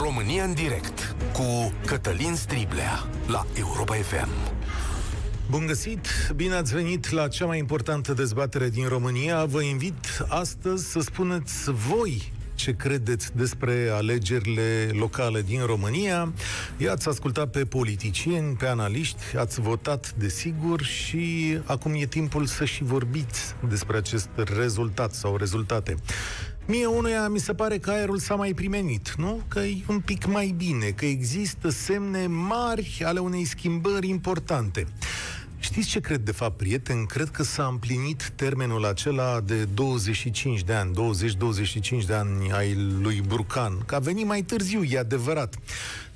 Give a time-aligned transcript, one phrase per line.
[0.00, 4.28] România în direct cu Cătălin Striblea la Europa FM.
[5.50, 6.06] Bun găsit!
[6.36, 9.44] Bine ați venit la cea mai importantă dezbatere din România.
[9.44, 16.32] Vă invit astăzi să spuneți voi ce credeți despre alegerile locale din România.
[16.76, 22.84] I-ați ascultat pe politicieni, pe analiști, ați votat desigur și acum e timpul să și
[22.84, 25.94] vorbiți despre acest rezultat sau rezultate.
[26.70, 29.40] Mie unuia mi se pare că aerul s-a mai primenit, nu?
[29.48, 34.86] Că e un pic mai bine, că există semne mari ale unei schimbări importante.
[35.58, 37.04] Știți ce cred de fapt, prieten?
[37.04, 40.94] Cred că s-a împlinit termenul acela de 25 de ani,
[42.02, 45.54] 20-25 de ani ai lui Burcan, că a venit mai târziu, e adevărat.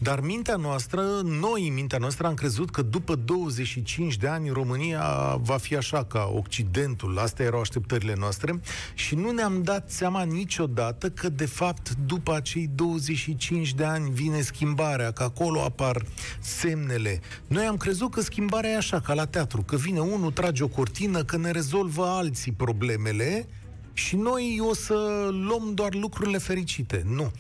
[0.03, 5.57] Dar mintea noastră, noi, mintea noastră, am crezut că după 25 de ani România va
[5.57, 7.19] fi așa ca Occidentul.
[7.19, 8.61] Astea erau așteptările noastre
[8.95, 14.41] și nu ne-am dat seama niciodată că, de fapt, după acei 25 de ani vine
[14.41, 16.05] schimbarea, că acolo apar
[16.41, 17.21] semnele.
[17.47, 20.69] Noi am crezut că schimbarea e așa, ca la teatru, că vine unul, trage o
[20.69, 23.49] cortină, că ne rezolvă alții problemele,
[23.93, 27.03] și noi o să luăm doar lucrurile fericite.
[27.07, 27.33] Nu.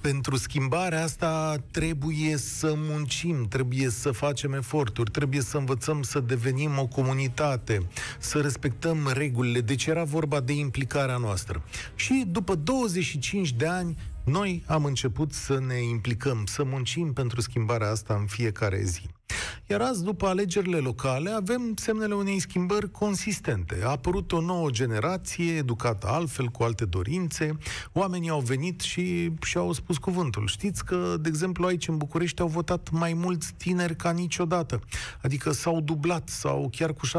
[0.00, 6.78] Pentru schimbarea asta trebuie să muncim, trebuie să facem eforturi, trebuie să învățăm să devenim
[6.78, 7.86] o comunitate,
[8.18, 9.60] să respectăm regulile.
[9.60, 11.62] Deci era vorba de implicarea noastră.
[11.94, 17.90] Și după 25 de ani, noi am început să ne implicăm, să muncim pentru schimbarea
[17.90, 19.19] asta în fiecare zi.
[19.66, 23.80] Iar azi, după alegerile locale, avem semnele unei schimbări consistente.
[23.84, 27.58] A apărut o nouă generație, educată altfel, cu alte dorințe.
[27.92, 30.46] Oamenii au venit și și-au spus cuvântul.
[30.46, 34.80] Știți că, de exemplu, aici în București au votat mai mulți tineri ca niciodată.
[35.22, 37.10] Adică s-au dublat sau chiar cu 70%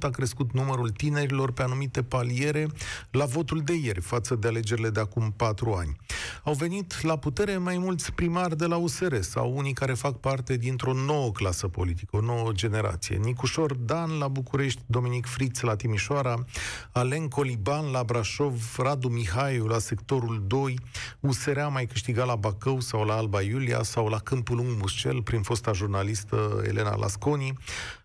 [0.00, 2.66] a crescut numărul tinerilor pe anumite paliere
[3.10, 5.96] la votul de ieri, față de alegerile de acum patru ani.
[6.44, 10.56] Au venit la putere mai mulți primari de la USR sau unii care fac parte
[10.56, 13.16] dintr-o nouă clasă politică, o nouă generație.
[13.16, 16.44] Nicușor Dan la București, Dominic Friț la Timișoara,
[16.92, 20.78] Alen Coliban la Brașov, Radu Mihaiu la sectorul 2,
[21.20, 25.22] USR a mai câștigat la Bacău sau la Alba Iulia sau la Câmpul Ung Muscel
[25.22, 27.54] prin fosta jurnalistă Elena Lasconi,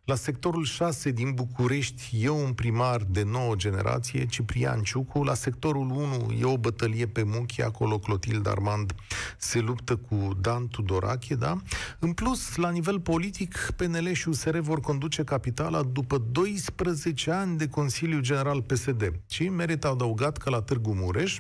[0.10, 5.24] la sectorul 6 din București e un primar de nouă generație, Ciprian Ciucu.
[5.24, 8.96] La sectorul 1 e o bătălie pe Muchi, acolo Clotilde Armand
[9.38, 11.58] se luptă cu Dan Tudorache, da?
[12.00, 17.68] În plus, la nivel politic, PNL și USR vor conduce capitala după 12 ani de
[17.68, 19.14] Consiliu General PSD.
[19.28, 21.40] Și merită adăugat că la Târgu Mureș,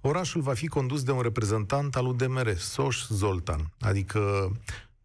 [0.00, 4.52] orașul va fi condus de un reprezentant al UDMR, Soș Zoltan, adică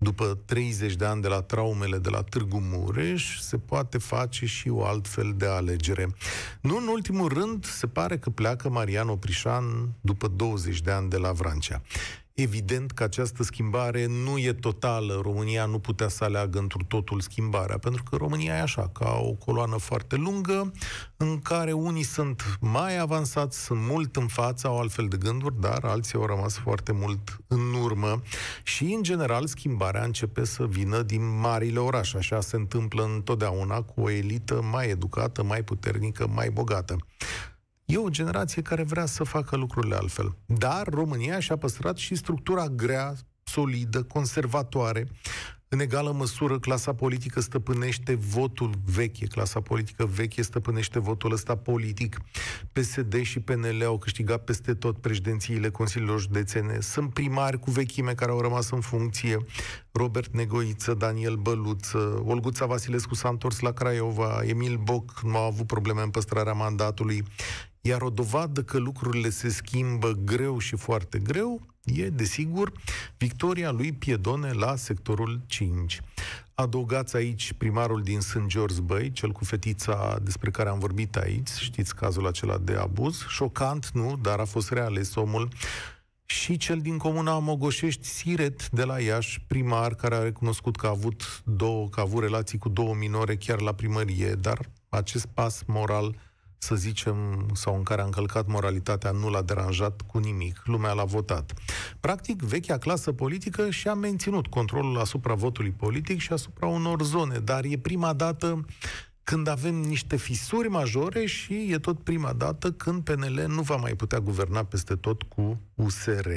[0.04, 4.70] după 30 de ani de la traumele de la Târgu Mureș, se poate face și
[4.70, 6.16] o altfel de alegere.
[6.62, 11.18] Nu în ultimul rând, se pare că pleacă Marian Oprișan după 20 de ani de
[11.18, 11.82] la Vrancea.
[12.36, 15.20] Evident că această schimbare nu e totală.
[15.22, 19.34] România nu putea să aleagă într totul schimbarea, pentru că România e așa, ca o
[19.34, 20.72] coloană foarte lungă,
[21.18, 25.84] în care unii sunt mai avansați, sunt mult în fața, au altfel de gânduri, dar
[25.84, 28.22] alții au rămas foarte mult în urmă.
[28.64, 32.18] Și, în general, schimbarea începe să vină din marile orașe.
[32.18, 36.96] Așa se întâmplă întotdeauna cu o elită mai educată, mai puternică, mai bogată.
[37.94, 40.36] E o generație care vrea să facă lucrurile altfel.
[40.46, 45.08] Dar România și-a păstrat și structura grea, solidă, conservatoare.
[45.68, 52.18] În egală măsură, clasa politică stăpânește votul veche, clasa politică veche stăpânește votul ăsta politic.
[52.72, 56.80] PSD și PNL au câștigat peste tot președințiile Consiliilor Județene.
[56.80, 59.38] Sunt primari cu vechime care au rămas în funcție.
[59.92, 65.68] Robert Negoiță, Daniel Băluță, Olguța Vasilescu s-a întors la Craiova, Emil Boc nu a avut
[65.68, 67.24] probleme în păstrarea mandatului.
[67.86, 72.72] Iar o dovadă că lucrurile se schimbă greu și foarte greu e, desigur,
[73.18, 76.02] victoria lui Piedone la sectorul 5.
[76.54, 78.46] Adăugați aici primarul din St.
[78.48, 83.26] George Băi, cel cu fetița despre care am vorbit aici, știți cazul acela de abuz,
[83.28, 85.48] șocant, nu, dar a fost reales omul,
[86.26, 90.90] și cel din comuna Mogoșești, Siret, de la Iași, primar, care a recunoscut că a
[90.90, 95.64] avut două, că a avut relații cu două minore chiar la primărie, dar acest pas
[95.66, 96.16] moral
[96.64, 100.62] să zicem, sau în care a încălcat moralitatea, nu l-a deranjat cu nimic.
[100.66, 101.54] Lumea l-a votat.
[102.00, 107.64] Practic, vechea clasă politică și-a menținut controlul asupra votului politic și asupra unor zone, dar
[107.64, 108.66] e prima dată
[109.24, 113.96] când avem niște fisuri majore și e tot prima dată când PNL nu va mai
[113.96, 116.30] putea guverna peste tot cu USR.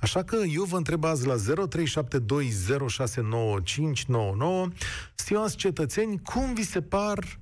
[0.00, 1.38] Așa că eu vă întreb azi la 0372069599
[5.14, 7.38] stimați cetățeni, cum vi se par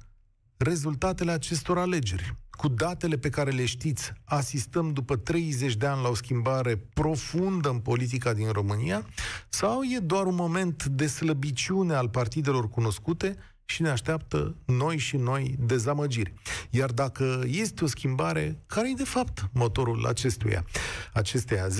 [0.64, 2.34] rezultatele acestor alegeri.
[2.50, 7.68] cu datele pe care le știți, asistăm după 30 de ani la o schimbare profundă
[7.68, 9.06] în politica din România?
[9.48, 15.16] Sau e doar un moment de slăbiciune al partidelor cunoscute și ne așteaptă noi și
[15.16, 16.34] noi dezamăgiri.
[16.70, 20.64] Iar dacă este o schimbare, care e de fapt motorul acestuia?
[21.12, 21.72] Acesteia 0372069599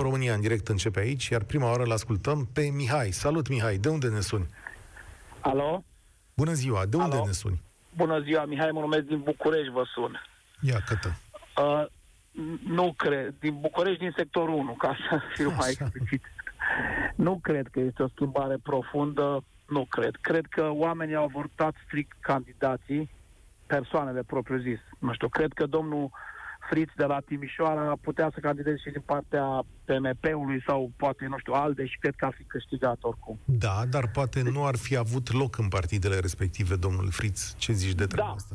[0.00, 3.12] România în direct începe aici, iar prima oară îl ascultăm pe Mihai.
[3.12, 4.48] Salut Mihai, de unde ne suni?
[5.40, 5.84] Alo?
[6.34, 7.26] Bună ziua, de unde Alo?
[7.26, 7.62] ne suni?
[7.96, 10.20] Bună ziua, Mihai, mă numesc din București, vă sun.
[10.60, 11.16] Ia, cătă.
[11.62, 11.86] Uh,
[12.66, 15.84] nu cred, din București, din sectorul 1, ca să fiu mai Așa.
[15.84, 16.22] explicit.
[17.14, 20.16] Nu cred că este o schimbare profundă, nu cred.
[20.20, 23.10] Cred că oamenii au votat strict candidații,
[23.66, 24.78] persoanele propriu zis.
[24.98, 26.10] Nu știu, cred că domnul
[26.68, 31.52] Fritz de la Timișoara putea să candideze și din partea PMP-ului sau poate, nu știu,
[31.52, 33.38] ALDE și cred că ar fi câștigat oricum.
[33.44, 37.54] Da, dar poate nu ar fi avut loc în partidele respective, domnul Fritz.
[37.58, 38.34] Ce zici de treaba Da.
[38.34, 38.54] asta?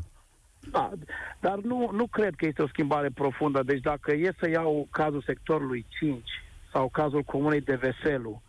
[0.71, 0.91] Da,
[1.39, 3.63] dar nu, nu cred că este o schimbare profundă.
[3.63, 6.23] Deci dacă e să iau cazul sectorului 5
[6.71, 8.41] sau cazul comunei de Veselu,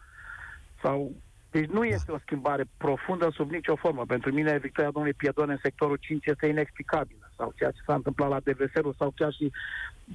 [0.83, 1.13] sau...
[1.51, 4.05] Deci nu este o schimbare profundă sub nicio formă.
[4.07, 7.20] Pentru mine victoria domnului Piedone în sectorul 5 este inexplicabilă.
[7.41, 9.51] Sau ceea ce s-a întâmplat la Deveselu sau chiar și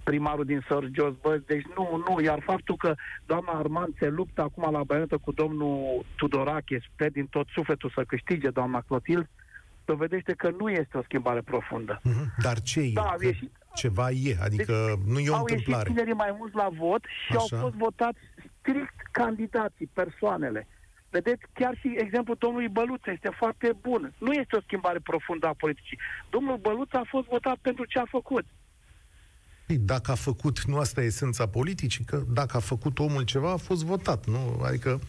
[0.03, 1.13] primarul din Sărgios.
[1.21, 2.21] Bă, deci nu, nu.
[2.21, 2.95] Iar faptul că
[3.25, 8.03] doamna Arman se luptă acum la baionetă cu domnul Tudorache, sper din tot sufletul să
[8.07, 9.29] câștige doamna Clotilde,
[9.85, 11.99] dovedește că nu este o schimbare profundă.
[12.03, 12.33] Mhm.
[12.41, 12.91] Dar ce e?
[12.93, 14.73] Da, au Că ieșit- Ceva e, adică
[15.05, 15.89] nu e o au ieșit întâmplare.
[15.89, 17.55] tinerii mai mulți la vot și Așa.
[17.57, 18.19] au fost votați
[18.59, 20.67] strict candidații, persoanele.
[21.19, 24.13] Vedeți, chiar și exemplul domnului Băluță este foarte bun.
[24.17, 25.99] Nu este o schimbare profundă a politicii.
[26.29, 28.45] Domnul Băluță a fost votat pentru ce a făcut.
[29.67, 33.51] Ei, Dacă a făcut, nu asta e esența politicii, că dacă a făcut omul ceva,
[33.51, 34.61] a fost votat, nu?
[34.63, 34.99] Adică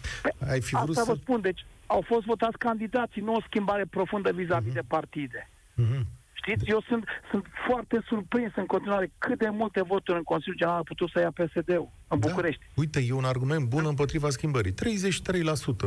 [0.49, 1.20] ai fi vrut Păi, Asta vă să...
[1.23, 4.75] spun, deci au fost votați candidații, nu o schimbare profundă vis-a-vis Mhm.
[4.75, 5.50] de partide.
[5.75, 6.06] Mhm.
[6.46, 10.78] Știți, eu sunt, sunt foarte surprins în continuare cât de multe voturi în Consiliul General
[10.78, 12.60] a putut să ia PSD-ul în București.
[12.60, 12.72] Da.
[12.75, 14.72] Uite, e un argument bun împotriva schimbării.
[14.72, 14.75] 33%,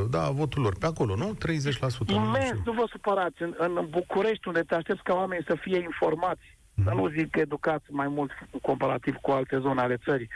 [0.10, 0.78] da, votul lor.
[0.78, 1.34] Pe acolo, nu?
[1.34, 2.08] 30%.
[2.08, 2.62] nu Imens, știu.
[2.66, 3.42] nu vă supărați.
[3.42, 6.88] În, în București, unde te aștepți ca oamenii să fie informați, Mhm.
[6.88, 10.30] să nu zic educați mai mult comparativ cu alte zone ale țării,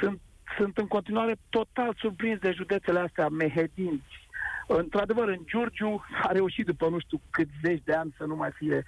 [0.00, 0.20] sunt,
[0.58, 4.28] sunt în continuare total surprins de județele astea mehedinți.
[4.66, 8.50] Într-adevăr, în Giurgiu a reușit după nu știu cât zeci de ani să nu mai
[8.50, 8.82] fie uh,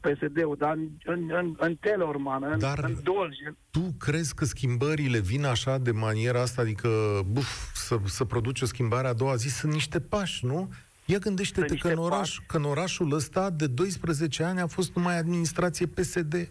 [0.00, 3.36] PSD-ul, dar în, în, în, în Teleorman, în, Dar- în Dolj,
[3.70, 6.88] Tu crezi că schimbările vin așa de maniera asta, adică,
[7.30, 10.72] buf, să, să produci o schimbare a doua zi, sunt niște pași, nu?
[11.04, 12.40] Ia gândește-te Sunt că în, niște oraș, pași.
[12.46, 16.50] că în orașul ăsta de 12 ani a fost numai administrație PSD.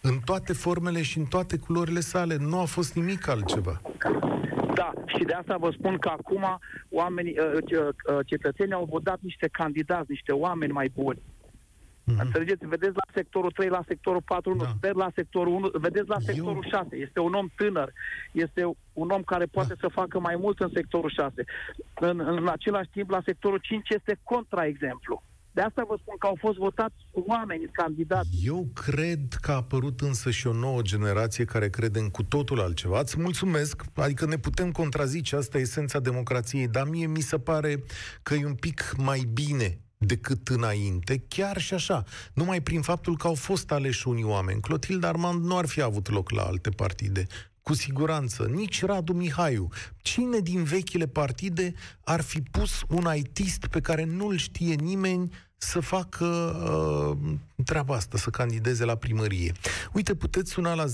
[0.00, 2.36] În toate formele și în toate culorile sale.
[2.36, 3.80] Nu a fost nimic altceva.
[4.74, 6.58] Da, și de asta vă spun că acum
[6.90, 11.18] oamenii, uh, ce- uh, cetățenii au votat niște candidați, niște oameni mai buni.
[12.06, 12.20] Mhm.
[12.20, 12.66] Înțelegeți?
[12.66, 14.72] Vedeți la sectorul 3, la sectorul 4, nu, Da.
[14.80, 16.96] vedeți la sectorul 1, vedeți la Eu- sectorul 6.
[16.96, 17.92] Este un om tânăr.
[18.32, 18.62] Este
[18.92, 19.80] un om care poate Da.
[19.80, 21.44] să facă mai mult în sectorul 6.
[22.00, 25.22] În, în același timp, la sectorul 5 este contraexemplu.
[25.52, 28.28] De asta vă spun că au fost votați oameni, candidați.
[28.44, 32.60] Eu cred că a apărut însă și o nouă generație care crede în cu totul
[32.60, 33.00] altceva.
[33.00, 37.82] Îți mulțumesc, adică ne putem contrazice, asta e esența democrației, dar mie mi se pare
[38.22, 42.04] că e un pic mai bine decât înainte, chiar și așa,
[42.34, 44.60] numai prin faptul că au fost aleși unii oameni.
[44.60, 47.26] Clotilde Armand nu ar fi avut loc la alte partide,
[47.62, 49.68] cu siguranță, nici Radu Mihaiu.
[49.96, 55.80] Cine din vechile partide ar fi pus un ITist pe care nu-l știe nimeni să
[55.80, 57.16] facă uh,
[57.64, 59.52] treaba asta, să candideze la primărie.
[59.92, 60.88] Uite, puteți suna la 0372069599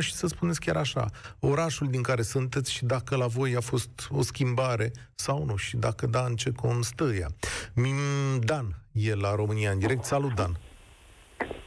[0.00, 1.06] și să spuneți chiar așa,
[1.40, 5.76] orașul din care sunteți și dacă la voi a fost o schimbare sau nu și
[5.76, 7.28] dacă da, în ce constă ea.
[7.74, 10.04] Min- Dan e la România în direct.
[10.04, 10.56] Salut, Dan!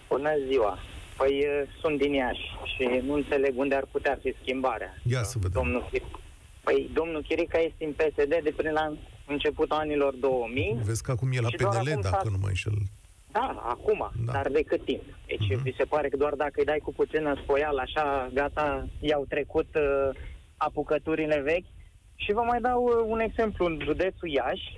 [0.10, 0.78] Bună ziua!
[1.18, 2.42] Păi e, sunt din Iași
[2.76, 4.96] și nu înțeleg unde ar putea fi schimbarea.
[5.04, 5.62] Ia să vedem.
[5.64, 6.12] Domnul, Chir-
[6.64, 8.94] păi domnul Chirica este în PSD de prin la
[9.28, 10.80] începutul anilor 2000.
[10.84, 12.74] Vezi că acum e la Și doar PNL, acum s-a- dacă nu mă înșel.
[13.32, 14.10] Da, acum, Da.
[14.26, 14.32] da.
[14.32, 15.02] dar de cât timp?
[15.26, 15.62] Deci Mhm.
[15.62, 19.68] vi se pare că doar dacă îi dai cu puțină spoială, așa, gata, i-au trecut
[19.76, 20.10] uh,
[20.58, 21.66] apucăturile vechi.
[22.16, 23.66] Și vă mai dau uh, un exemplu.
[23.66, 24.78] În județul Iași,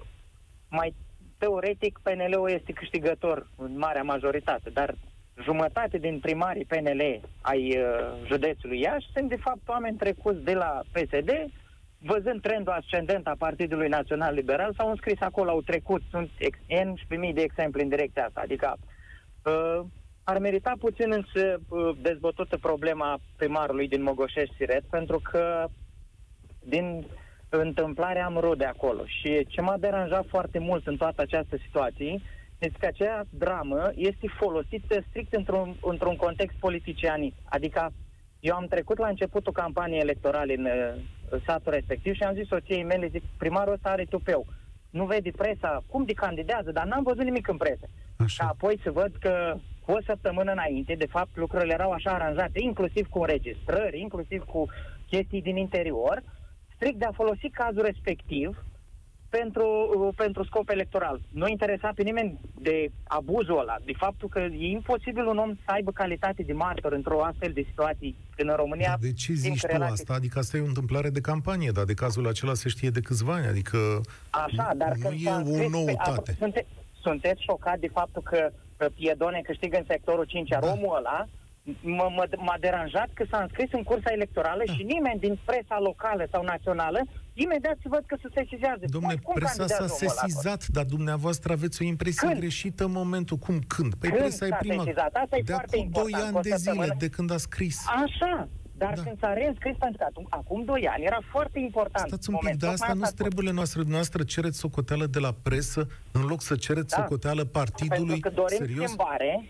[0.69, 0.93] mai
[1.37, 4.95] teoretic, PNL-ul este câștigător în marea majoritate, dar
[5.43, 10.81] jumătate din primarii PNL ai uh, județului Iași sunt de fapt oameni trecuți de la
[10.91, 11.29] PSD,
[12.01, 16.93] văzând trendul ascendent a Partidului Național Liberal, s-au înscris acolo, au trecut, sunt ex- N
[16.95, 18.41] și pe mii de exemple în direcția asta.
[18.43, 18.77] Adică
[19.45, 19.85] uh,
[20.23, 25.67] ar merita puțin însă uh, dezbătută problema primarului din Mogoșești Siret, pentru că
[26.59, 27.05] din
[27.49, 29.03] întâmplare am rude acolo.
[29.05, 32.21] Și ce m-a deranjat foarte mult în toată această situație
[32.57, 37.35] este că acea dramă este folosită strict într-un, într-un context politicianist.
[37.43, 37.91] Adică
[38.39, 41.01] eu am trecut la începutul campaniei electorale în uh,
[41.45, 44.45] satul respectiv și am zis soției mele, zic, primarul ăsta are tupeu.
[44.89, 47.87] Nu vede presa, cum de candidează, dar n-am văzut nimic în presă.
[48.17, 48.27] Așa.
[48.27, 49.55] Și apoi să văd că
[49.85, 54.65] cu o săptămână înainte, de fapt, lucrurile erau așa aranjate, inclusiv cu înregistrări, inclusiv cu
[55.07, 56.23] chestii din interior,
[56.75, 58.63] strict de a folosi cazul respectiv
[59.29, 59.65] pentru,
[59.97, 61.21] uh, pentru scop electoral.
[61.29, 65.71] Nu interesa pe nimeni de abuzul ăla, de faptul că e imposibil un om să
[65.71, 68.87] aibă calitate de martor într-o astfel de situații când în România...
[68.87, 69.93] Dar de ce zici tu relații...
[69.93, 70.13] asta?
[70.13, 73.33] Adică asta e o întâmplare de campanie, dar de cazul acela se știe de câțiva
[73.33, 73.77] ani, adică
[74.29, 76.35] Așa, dar nu când e s-a o înscris pe- noutate.
[76.39, 76.65] Sunte,
[77.01, 80.59] sunteți șocat de faptul că că Piedone câștigă în sectorul 5 Da.
[80.59, 81.25] Romul ăla?
[81.69, 84.73] M- m- m-a deranjat că s-a înscris în cursa electorală Da.
[84.73, 86.99] și nimeni din presa locală sau națională
[87.45, 88.83] imediat se văd că se sesizează.
[88.95, 90.27] Domnule, Cum- cum presa s-a candidează omul ăla acolo?
[90.31, 92.39] sesizat, dar dumneavoastră aveți o impresie Când?
[92.39, 93.37] greșită în momentul.
[93.45, 93.57] Cum?
[93.73, 93.91] Când?
[94.01, 94.83] Păi Când presa e s-a prima.
[94.83, 95.11] sesizat?
[95.23, 96.95] Asta e de foarte acum 2 important, ani cu o de zile, săptămână.
[97.03, 97.77] de când a scris.
[98.05, 98.33] Așa,
[98.81, 99.01] dar Da.
[99.03, 102.07] când s-a reînscris, pentru că atum, acum 2 ani era foarte important.
[102.07, 102.59] Stați un pic, moment.
[102.63, 103.19] dar Tocmai asta nu a spus.
[103.19, 103.81] treburile noastre.
[103.97, 105.81] Noastră cereți socoteală de la presă
[106.11, 107.01] în loc să cereți Da.
[107.01, 107.97] socoteală partidului.
[108.19, 108.85] Pentru că dorim serios?
[108.91, 109.49] schimbare.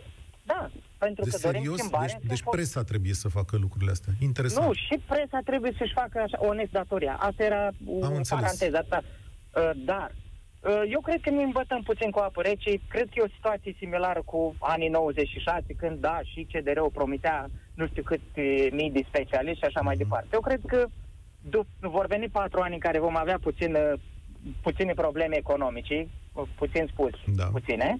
[0.51, 1.77] Da, pentru De că dorim serios?
[1.79, 2.05] schimbare.
[2.05, 4.13] Deci, în deci sensul- presa trebuie să facă lucrurile astea.
[4.29, 4.65] Interesant.
[4.67, 7.13] Nu, și presa trebuie să-și facă așa, onest datoria.
[7.19, 8.29] Asta era o Am înțeles.
[8.41, 8.77] paranteză.
[8.77, 8.99] Asta.
[9.03, 10.11] Uh, Dar
[10.69, 12.71] uh, eu cred că ne învățăm puțin cu apă rece.
[12.93, 17.87] Cred că e o situație similară cu anii 96, când, da, și CDR-ul promitea nu
[17.87, 18.21] știu cât
[18.71, 20.03] mii de specialiști și așa mai Mhm.
[20.03, 20.27] departe.
[20.33, 20.85] Eu cred că
[21.49, 23.93] dup- vor veni patru ani în care vom avea puțin, uh,
[24.61, 27.45] puține probleme economice, uh, puțin spus, Da.
[27.45, 27.95] puține,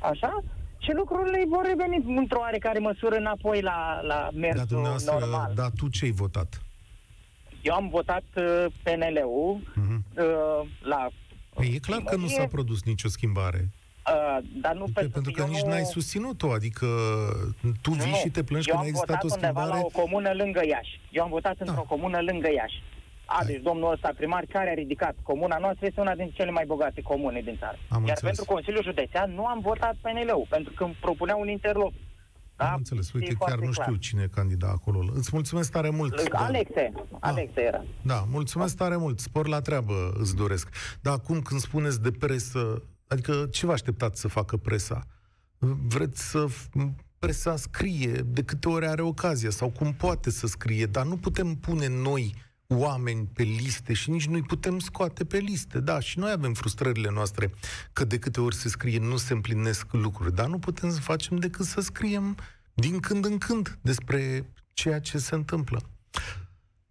[0.00, 0.40] așa,
[0.84, 5.52] și lucrurile vor reveni într-o oarecare măsură înapoi la, la Dar mersul dumneavoastră, normal.
[5.54, 6.62] dar tu ce ai votat?
[7.62, 10.04] Eu am votat uh, PNL-ul Mhm.
[10.16, 11.08] uh, la...
[11.54, 13.68] Păi e clar că nu s-a produs nicio schimbare.
[14.14, 15.68] Uh, dar nu Pe, pentru, pentru că eu nici nu...
[15.68, 16.86] n-ai susținut-o, adică
[17.82, 18.16] tu Nu, vii nu.
[18.16, 19.80] și te plângi eu că am n-a existat votat o undeva schimbare.
[19.80, 21.00] la o comună lângă Iași.
[21.10, 21.80] Eu am votat într-o Da.
[21.94, 22.82] comună lângă Iași.
[23.26, 23.46] A, Hai.
[23.46, 27.00] deci domnul ăsta primar care a ridicat comuna noastră este una dintre cele mai bogate
[27.02, 27.76] comune din țară.
[27.88, 28.20] Am Iar înțeles.
[28.20, 31.92] pentru Consiliul Județean nu am votat PNL-ul, pentru că îmi propunea un interlop.
[32.56, 32.68] Da?
[32.70, 33.06] Am înțeles.
[33.08, 33.86] E Uite, chiar foarte nu clar.
[33.86, 35.10] știu cine candida acolo.
[35.14, 36.28] Îți mulțumesc tare mult.
[36.30, 36.38] da.
[36.38, 37.84] Alexe, Alexe era.
[38.02, 39.18] Da, mulțumesc tare mult.
[39.20, 40.68] Spor la treabă îți doresc.
[41.00, 45.02] Dar acum când spuneți de presă, adică ce vă așteptați să facă presa?
[45.88, 46.88] Vreți să f-
[47.18, 51.54] presa scrie de câte ori are ocazia sau cum poate să scrie, dar nu putem
[51.54, 52.34] pune noi
[52.68, 55.80] oameni pe liste și nici nu-i putem scoate pe liste.
[55.80, 57.50] Da, și noi avem frustrările noastre
[57.92, 61.36] că de câte ori se scrie nu se împlinesc lucruri, dar nu putem să facem
[61.36, 62.36] decât să scriem
[62.74, 65.82] din când în când despre ceea ce se întâmplă.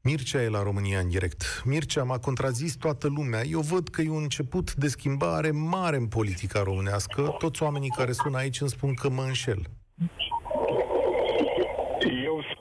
[0.01, 1.61] Mircea e la România în direct.
[1.65, 3.43] Mircea m-a contrazis toată lumea.
[3.43, 7.35] Eu văd că e un început de schimbare mare în politica românească.
[7.37, 9.69] Toți oamenii care sună aici îmi spun că mă înșel.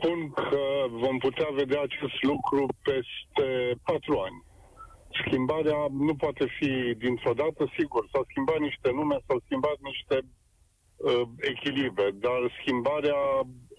[0.03, 3.47] Eu spun că vom putea vedea acest lucru peste
[3.85, 4.45] patru ani.
[5.27, 10.17] Schimbarea nu poate fi dintr-o dată, sigur, s-au schimbat niște nume, s-au schimbat niște
[10.97, 13.21] uh, echilibre, dar schimbarea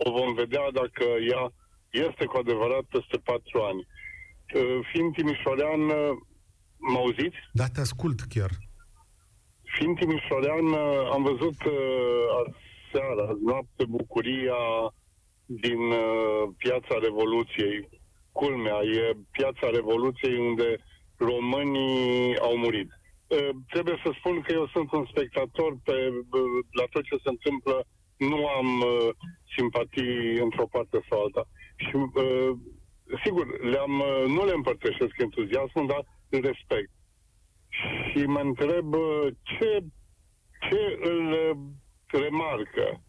[0.06, 1.44] o vom vedea dacă ea
[1.90, 3.88] este cu adevărat peste patru ani.
[4.56, 6.12] Uh, fiind timișorean, uh,
[6.78, 7.40] mă auziți?
[7.52, 8.52] Da, te ascult chiar.
[9.76, 14.62] Fiind timișorean, uh, am văzut uh, aseară, azi noapte, bucuria
[15.46, 17.90] din uh, Piața Revoluției.
[18.32, 20.78] Culmea, e Piața Revoluției unde
[21.18, 22.90] românii au murit.
[23.28, 27.30] Uh, trebuie să spun că eu sunt un spectator pe, uh, la tot ce se
[27.30, 27.86] întâmplă.
[28.18, 29.10] Nu am uh,
[29.56, 31.48] simpatii într-o parte sau alta.
[31.76, 32.52] Și, uh,
[33.24, 36.92] sigur, le-am, uh, nu le împărtășesc entuziasmul, dar îl respect.
[38.10, 39.84] Și mă întreb uh, ce,
[40.70, 41.58] ce îl uh,
[42.22, 43.02] remarcă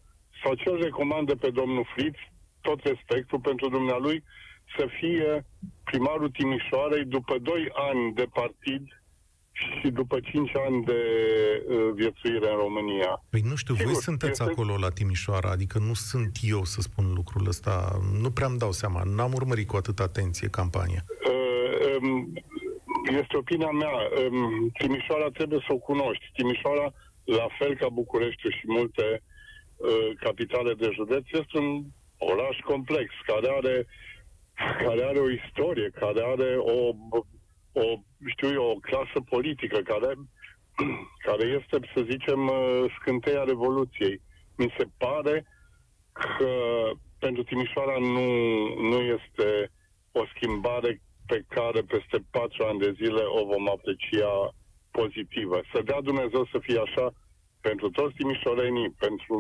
[0.45, 2.19] sau ce îl recomandă pe domnul Fritz,
[2.61, 4.25] tot respectul pentru dumnealui,
[4.77, 5.47] să fie
[5.85, 8.83] primarul Timișoarei după 2 ani de partid
[9.53, 11.01] și după 5 ani de
[11.69, 13.23] uh, viețuire în România.
[13.31, 16.81] Păi nu știu, Sigur, voi sunteți este- acolo la Timișoara, adică nu sunt eu să
[16.81, 17.99] spun lucrul ăsta.
[18.21, 21.05] Nu prea îmi dau seama, n-am urmărit cu atâta atenție campania.
[21.29, 22.33] Uh, um,
[23.21, 23.95] este opinia mea.
[24.31, 26.31] Um, Timișoara trebuie să o cunoști.
[26.33, 26.93] Timișoara,
[27.25, 29.34] la fel ca Bucureștiul și multe uh,
[30.21, 31.85] capitale de județ, este un
[32.19, 33.87] oraș complex care are,
[34.55, 36.95] care are o istorie, care are o,
[37.73, 37.85] o
[38.27, 40.15] știu eu, o clasă politică, care,
[41.27, 44.21] care este, să zicem, uh, scânteia Revoluției.
[44.57, 45.47] Mi se pare
[46.13, 46.51] că
[47.19, 48.29] pentru Timișoara nu,
[48.91, 49.71] nu este
[50.13, 54.55] o schimbare pe care peste patru ani de zile o vom aprecia
[54.91, 55.61] pozitivă.
[55.73, 57.13] Să dea Dumnezeu să fie așa
[57.69, 59.35] pentru toți timișorenii, pentru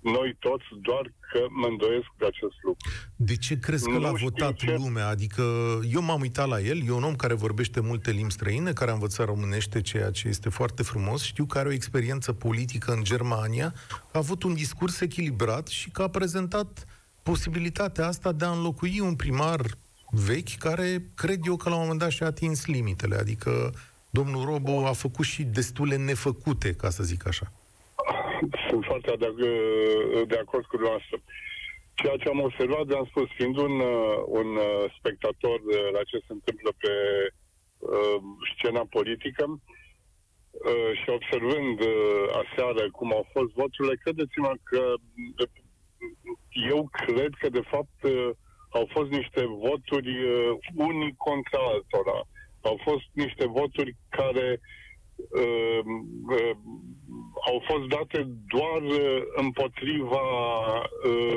[0.00, 2.86] noi toți, doar că mă îndoiesc de acest lucru.
[3.16, 5.08] De ce crezi că Nu l-a știu votat ce- lumea?
[5.08, 5.42] Adică
[5.92, 8.94] eu m-am uitat la el, e un om care vorbește multe limbi străine, care a
[8.94, 11.22] învățat românește, ceea ce este foarte frumos.
[11.22, 16.02] Știu că are o experiență politică în Germania, a avut un discurs echilibrat și că
[16.02, 16.84] a prezentat
[17.22, 19.60] posibilitatea asta de a înlocui un primar
[20.10, 23.16] vechi care cred eu că la un moment dat și-a atins limitele.
[23.16, 23.74] Adică
[24.18, 27.46] domnul Robo a făcut și destule nefăcute, ca să zic așa.
[28.68, 29.52] Sunt foarte de,
[30.32, 31.16] de acord cu dumneavoastră.
[31.94, 36.02] Ceea ce am observat, de am spus, fiind un, uh, un uh, spectator de la
[36.10, 36.92] ce se întâmplă pe
[37.78, 38.18] uh,
[38.52, 44.82] scena politică uh, și observând uh, aseară cum au fost voturile, credeți-mă că
[45.42, 45.48] uh,
[46.74, 48.30] eu cred că, de fapt, uh,
[48.78, 50.56] au fost niște voturi uh,
[50.88, 52.18] unii contra altora.
[52.62, 54.60] Au fost niște voturi care
[55.16, 55.80] uh,
[56.28, 56.56] uh,
[57.46, 60.24] au fost date doar uh, împotriva
[61.06, 61.36] uh,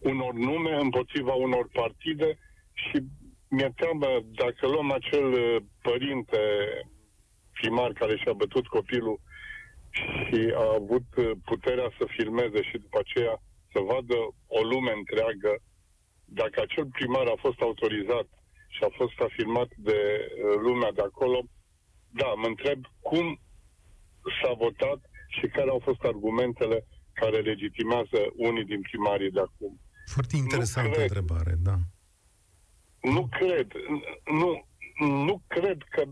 [0.00, 2.38] unor nume, împotriva unor partide
[2.72, 3.02] și
[3.48, 6.38] mi-e teamă dacă luăm acel uh, părinte
[7.52, 9.20] primar care și-a bătut copilul
[9.90, 13.42] și a avut uh, puterea să filmeze și după aceea
[13.72, 14.16] să vadă
[14.46, 15.52] o lume întreagă,
[16.24, 18.26] dacă acel primar a fost autorizat
[18.74, 21.38] și a fost afirmat de uh, lumea de acolo,
[22.20, 23.26] da, mă întreb cum
[24.38, 25.00] s-a votat
[25.36, 29.80] și care au fost argumentele care legitimează unii din primarii de acum.
[30.14, 31.10] Foarte interesantă cred.
[31.10, 31.76] întrebare, da.
[33.14, 33.68] Nu cred,
[34.40, 34.50] nu,
[35.28, 36.02] nu cred că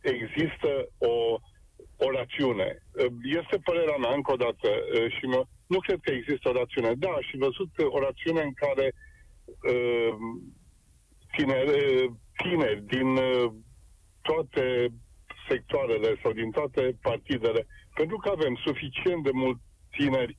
[0.00, 1.14] există o,
[2.04, 2.68] o rațiune.
[3.40, 4.68] Este părerea mea, încă o dată,
[5.18, 6.94] și mă, nu cred că există o rațiune.
[6.94, 8.92] Da, și văzut o rațiune în care
[9.72, 10.14] uh,
[11.36, 13.52] tineri, tineri din uh,
[14.22, 14.88] toate
[15.48, 19.60] sectoarele sau din toate partidele, pentru că avem suficient de mulți
[19.90, 20.38] tineri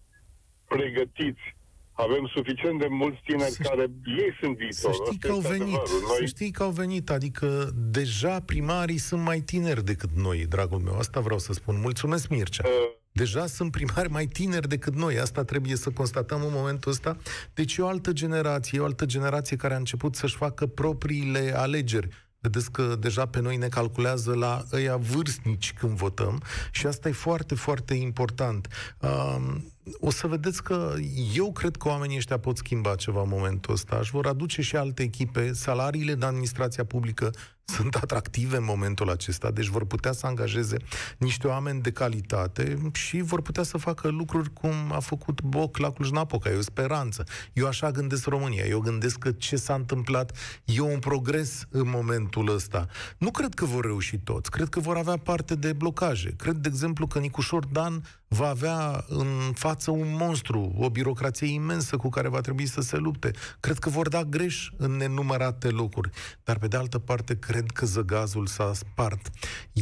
[0.68, 1.56] pregătiți,
[1.92, 5.06] avem suficient de mulți tineri Să ș- care ei sunt Să viitorul.
[5.06, 6.16] știi Asta că au este venit, adevărul.
[6.20, 10.98] să știi că au venit, adică deja primarii sunt mai tineri decât noi, dragul meu,
[10.98, 11.80] asta vreau să spun.
[11.80, 12.64] Mulțumesc, Mircea.
[12.68, 17.18] Uh, Deja sunt primari mai tineri decât noi, asta trebuie să constatăm în momentul ăsta.
[17.54, 21.54] Deci e o altă generație, e o altă generație care a început să-și facă propriile
[21.56, 22.08] alegeri.
[22.40, 27.12] Vedeți că deja pe noi ne calculează la ăia vârstnici când votăm și asta e
[27.12, 28.68] foarte, foarte important.
[29.00, 30.94] Um, o să vedeți că
[31.36, 33.98] eu cred că oamenii ăștia pot schimba ceva în momentul ăsta.
[34.00, 35.54] Își vor aduce și alte echipe.
[35.54, 37.32] Salariile de administrația publică
[37.72, 40.78] sunt atractive în momentul acesta, deci vor putea să angajeze
[41.18, 45.92] niște oameni de calitate și vor putea să facă lucruri cum a făcut Boc la
[45.92, 46.50] Cluj-Napoca.
[46.50, 47.24] E o speranță.
[47.54, 48.66] Eu așa gândesc România.
[48.66, 52.88] Eu gândesc că ce s-a întâmplat e un progres în momentul ăsta.
[53.18, 54.52] Nu cred că vor reuși toți.
[54.52, 56.34] Cred că vor avea parte de blocaje.
[56.38, 61.98] Cred, de exemplu, că Nicușor Dan va avea în față un monstru, o birocrație imensă
[61.98, 63.32] cu care va trebui să se lupte.
[63.60, 66.10] Cred că vor da greș în nenumărate locuri.
[66.44, 69.30] Dar, pe de altă parte, cred că zăgazul s-a spart.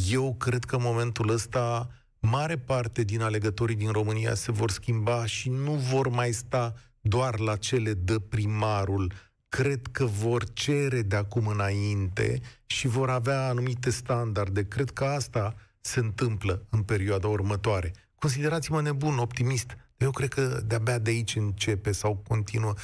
[0.10, 5.26] Eu cred că în momentul ăsta mare parte din alegătorii din România se vor schimba
[5.26, 9.14] și nu vor mai sta doar la cele de primarul.
[9.50, 14.68] Cred că vor cere de acum înainte și vor avea anumite standarde.
[14.68, 17.94] Cred că asta se întâmplă în perioada următoare.
[18.20, 19.78] Considerați-mă nebun, optimist.
[19.98, 22.74] Eu cred că de-abia de aici începe sau continuă.
[22.74, 22.80] 2016-2020,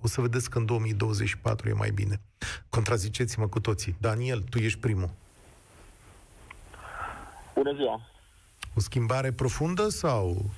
[0.00, 2.20] o să vedeți că în 2024 e mai bine.
[2.68, 3.96] Contraziceți-mă cu toții.
[4.00, 5.10] Daniel, tu ești primul.
[7.54, 8.00] Bună ziua!
[8.74, 10.50] O schimbare profundă sau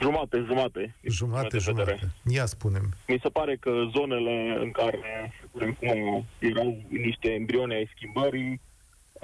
[0.00, 0.94] Jumate, jumate.
[1.02, 1.96] jumate, de vedere.
[1.98, 2.12] jumate?
[2.24, 2.92] Ia spunem.
[3.08, 8.60] Mi se pare că zonele în care, să spunem cum, erau niște embrione ai schimbării,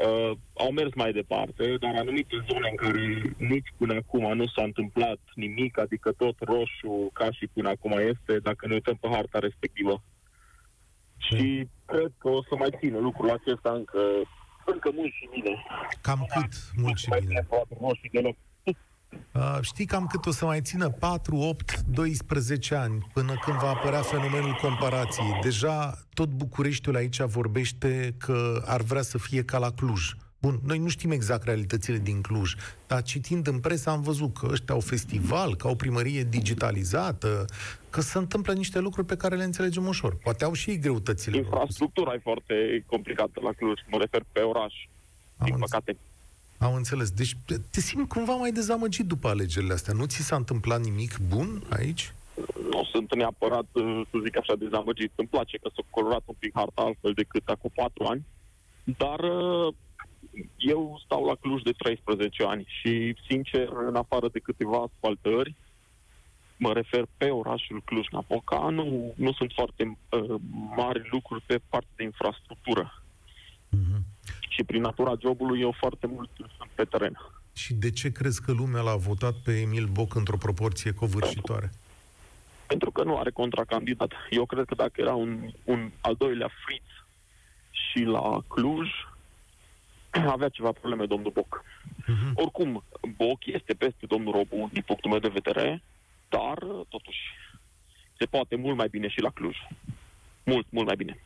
[0.07, 4.63] uh, au mers mai departe, dar anumite zone în care nici până acum nu s-a
[4.63, 9.39] întâmplat nimic, adică tot roșu ca și până acum este, dacă ne uităm pe harta
[9.39, 10.03] respectivă.
[11.17, 14.01] Și cred că o să mai țină lucrul acesta încă,
[14.67, 15.65] încă mult și bine.
[16.03, 17.31] Cam cât mult și Mai bine?
[17.31, 18.37] bine, poate, nu știu deloc.
[19.35, 20.89] Uh, știi cam cât o să mai țină?
[20.91, 25.39] 4, 8, 12 ani până când va apărea fenomenul comparației.
[25.43, 30.11] Deja tot Bucureștiul aici vorbește că ar vrea să fie ca la Cluj.
[30.41, 32.55] Bun, noi nu știm exact realitățile din Cluj,
[32.87, 37.45] dar citind în presă am văzut că ăștia au festival, că au primărie digitalizată,
[37.91, 40.15] că se întâmplă niște lucruri pe care le înțelegem ușor.
[40.17, 41.37] Poate au și ei greutățile.
[41.37, 41.45] lor.
[41.45, 44.75] Infrastructura e foarte complicată la Cluj, mă refer pe oraș,
[45.37, 45.71] Am din înțeles.
[45.71, 45.97] păcate.
[46.59, 47.11] Am înțeles.
[47.11, 47.37] Deci
[47.71, 49.95] te simți cumva mai dezamăgit după alegerile astea.
[49.95, 52.13] Nu ți s-a întâmplat nimic bun aici?
[52.71, 55.13] nu sunt neapărat, uh, să zic așa, dezamăgit.
[55.15, 58.27] Îmi place că s-a colorat un pic harta altfel decât acum patru ani,
[58.85, 59.75] dar uh,
[60.57, 65.55] eu stau la Cluj de 13 ani și, sincer, în afară de câteva asfaltări,
[66.57, 70.35] mă refer pe orașul Cluj-Napoca, nu, nu sunt foarte uh,
[70.77, 73.03] mari lucruri pe partea de infrastructură.
[73.69, 74.05] Mhm.
[74.49, 77.19] Și prin natura jobului eu foarte mult sunt pe teren.
[77.53, 81.71] Și de ce crezi că lumea l-a votat pe Emil Boc într-o proporție covârșitoare?
[82.67, 84.13] Pentru că nu are contracandidat.
[84.31, 86.85] Eu cred că dacă era un, un al doilea friț
[87.71, 88.89] și la Cluj,
[90.37, 91.65] avea ceva probleme domnul Boc.
[92.07, 92.33] Mhm.
[92.35, 92.85] Oricum,
[93.17, 95.83] Boc este peste domnul Robu, din punctul meu de vedere,
[96.29, 96.59] dar,
[96.89, 97.21] totuși,
[98.19, 99.57] se poate mult mai bine și la Cluj.
[100.45, 101.19] Mult, mult mai bine.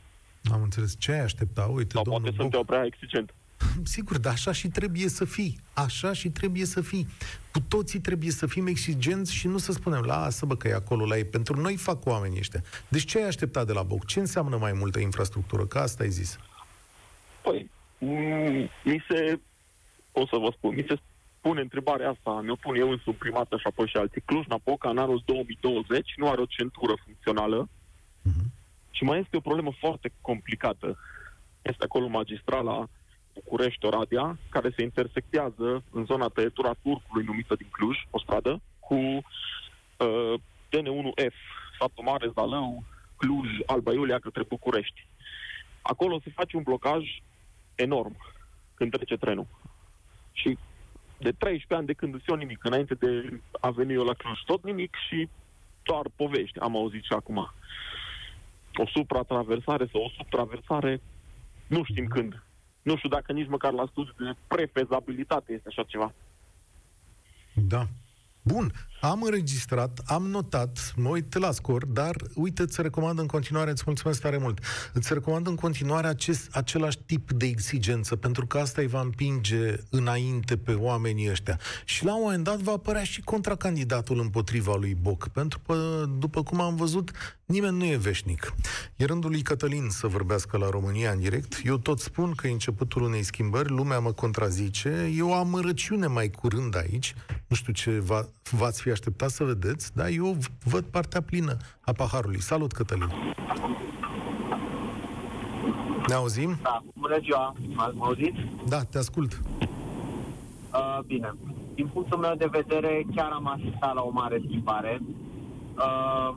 [0.51, 0.95] Am înțeles.
[0.99, 1.63] Ce ai aștepta?
[1.65, 2.41] Uite, Sau domnul poate Boc...
[2.41, 3.35] sunt eu prea exigent.
[3.95, 5.61] Sigur, dar așa și trebuie să fii.
[5.75, 7.07] Așa și trebuie să fii.
[7.53, 11.07] Cu toții trebuie să fim exigenți și nu să spunem, lasă bă că e acolo
[11.07, 11.25] la ei.
[11.25, 12.63] Pentru noi fac oamenii ăștia.
[12.89, 14.07] Deci ce ai așteptat de la Boc?
[14.07, 15.67] Ce înseamnă mai multă infrastructură?
[15.67, 16.39] Că asta ai zis.
[17.43, 19.41] Păi, mm, mi se,
[20.13, 20.99] o să vă spun, mi se
[21.41, 24.21] pune întrebarea asta, mi-o pun eu însumi prima dată și apoi și alții.
[24.25, 27.69] Cluj-Napoca în anul 2020 nu are o centură funcțională
[28.23, 28.53] Mhm.
[28.93, 30.99] Și mai este o problemă foarte complicată.
[31.63, 32.89] Este acolo magistrala
[33.35, 40.35] București-Oradea, care se intersectează în zona tăietura Turcului, numită din Cluj, o stradă, cu uh,
[40.73, 41.37] DN1F,
[41.79, 42.85] Satul Mare, Zalău,
[43.17, 45.07] Cluj, Alba Iulia, către București.
[45.83, 47.05] Acolo se face un blocaj
[47.75, 48.17] enorm
[48.75, 49.47] când trece trenul.
[50.33, 50.59] Și
[51.19, 54.39] de 13 ani de când îți iau nimic, înainte de a veni eu la Cluj,
[54.45, 55.29] tot nimic și
[55.83, 57.53] doar povești, am auzit și acum.
[58.77, 61.01] O supratraversare sau o subtraversare,
[61.67, 62.43] nu știm când.
[62.83, 66.15] Nu știu dacă nici măcar la studiu de prefezabilitate este așa ceva.
[67.55, 67.87] Da.
[68.43, 68.73] Bun,
[69.05, 73.83] am înregistrat, am notat, mă uit la scor, dar uite, îți recomand în continuare, îți
[73.87, 74.59] mulțumesc tare mult,
[74.93, 79.75] îți recomand în continuare acest, același tip de exigență, pentru că asta îi va împinge
[79.91, 81.59] înainte pe oamenii ăștia.
[81.85, 86.43] Și la un moment dat va apărea și contracandidatul împotriva lui Boc, pentru că, după
[86.43, 87.11] cum am văzut,
[87.45, 88.55] nimeni nu e veșnic.
[88.97, 91.61] E rândul lui Cătălin să vorbească la România în direct.
[91.65, 96.31] Eu tot spun că e începutul unei schimbări, lumea mă contrazice, e o amărăciune mai
[96.31, 97.15] curând aici,
[97.47, 101.93] nu știu ce va, v-ați fi așteptat să vedeți, dar eu văd partea plină a
[101.93, 102.41] paharului.
[102.41, 103.09] Salut, Cătălin!
[106.09, 106.57] Ne auzim?
[106.63, 108.35] Da, bună ziua, m-ați auzit?
[108.69, 109.41] Da, te ascult.
[110.73, 111.35] Uh, bine,
[111.75, 115.01] din punctul meu de vedere, chiar am asistat la o mare schimbare.
[115.77, 116.35] Uh,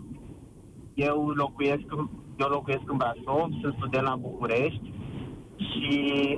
[0.94, 4.94] eu locuiesc, în- eu locuiesc în Brașov, sunt student la București
[5.58, 5.90] și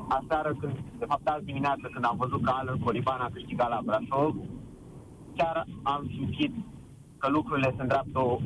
[0.07, 3.81] aseară, când, de fapt azi dimineață, când am văzut că Alan Coliban a câștigat la
[3.85, 4.35] Brașov,
[5.37, 6.53] chiar am simțit
[7.17, 8.39] că lucrurile se îndreaptă uh,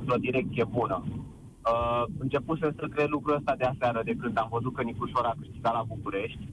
[0.00, 1.04] într-o direcție bună.
[1.06, 5.34] Uh, începusem să cred lucrul ăsta de aseară, de când am văzut că Nicușor a
[5.38, 6.48] câștigat la București,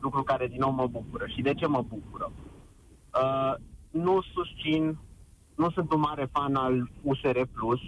[0.00, 1.26] lucru care din nou mă bucură.
[1.26, 2.32] Și de ce mă bucură?
[3.22, 3.54] Uh,
[3.90, 4.98] nu susțin,
[5.56, 7.80] nu sunt un mare fan al USR Plus,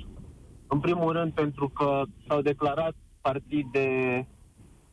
[0.66, 3.88] în primul rând pentru că s-au declarat partid de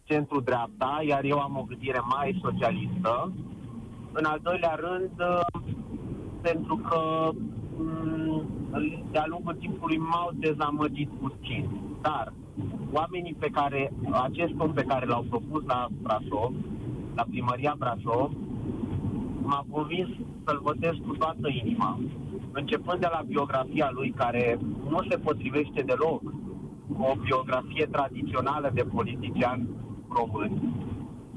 [0.04, 3.34] centru-dreapta, iar eu am o gândire mai socialistă.
[4.18, 5.62] În al doilea rând, uh,
[6.42, 7.30] pentru că
[7.78, 8.46] mm,
[9.12, 11.70] de-a lungul timpului m-au dezamăgit puțin.
[12.02, 12.34] Dar
[12.92, 16.54] oamenii pe care, acest om pe care l-au propus la Brașov,
[17.16, 18.32] la primăria Brașov,
[19.42, 20.10] m-a convins
[20.46, 22.00] să-l votez cu toată inima.
[22.52, 26.22] Începând de la biografia lui, care nu se potrivește deloc
[26.96, 29.68] cu o biografie tradițională de politician
[30.10, 30.52] român,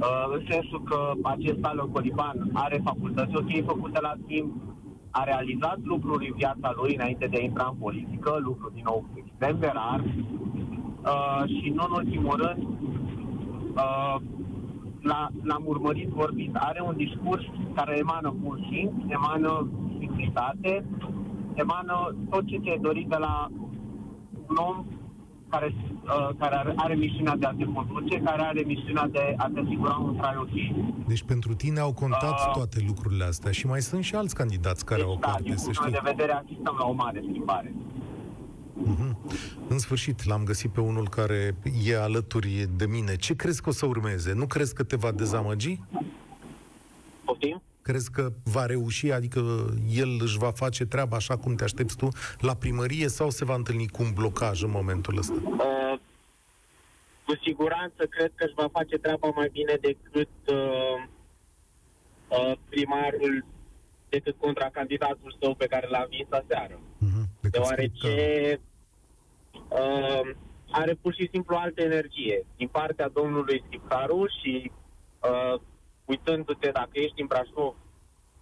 [0.00, 4.52] Uh, în sensul că acest Alan Coliban are facultăți ok făcute la timp,
[5.10, 9.04] a realizat lucruri în viața lui înainte de a intra în politică, lucruri din nou
[9.14, 12.62] extrem de rar uh, și nu în ultimul rând
[13.74, 14.16] uh,
[15.00, 16.56] l-a, l-am urmărit vorbind.
[16.58, 17.42] Are un discurs
[17.74, 20.84] care emană bun simț, emană simplitate,
[21.54, 23.48] emană tot ce ți-ai dorit de la
[24.48, 24.84] un om
[25.48, 29.50] care, uh, care are, are misiunea de a te conduce, care are misiunea de a
[29.54, 31.06] te asigura un trai ok.
[31.06, 32.50] Deci pentru tine au contat Ah.
[32.52, 35.56] toate lucrurile astea și mai sunt și alți candidați care au Deci, da, parte, din
[35.56, 36.04] să punctul meu știi.
[36.04, 37.74] de vedere, asistăm la o mare schimbare.
[38.74, 39.16] Mhm.
[39.68, 43.16] În sfârșit, l-am găsit pe unul care e alături de mine.
[43.16, 44.32] Ce crezi că o să urmeze?
[44.32, 45.80] Nu crezi că te va dezamăgi?
[47.24, 47.62] Poftim?
[47.88, 49.40] Crezi că va reuși, adică
[49.90, 52.08] el își va face treaba așa cum te aștepți tu
[52.40, 55.34] la primărie sau se va întâlni cu un blocaj în momentul ăsta?
[55.44, 55.98] Uh,
[57.24, 61.06] cu siguranță cred că își va face treaba mai bine decât uh,
[62.28, 63.44] uh, primarul,
[64.08, 66.80] decât contracandidatul său pe care l-a învins aseară.
[66.98, 67.28] Mhm.
[67.40, 68.14] Cred că deoarece
[69.68, 70.34] uh,
[70.70, 74.70] are pur și simplu altă energie din partea domnului Scriptaru și
[75.20, 75.60] uh,
[76.08, 77.74] uitându-te dacă ești în Brașov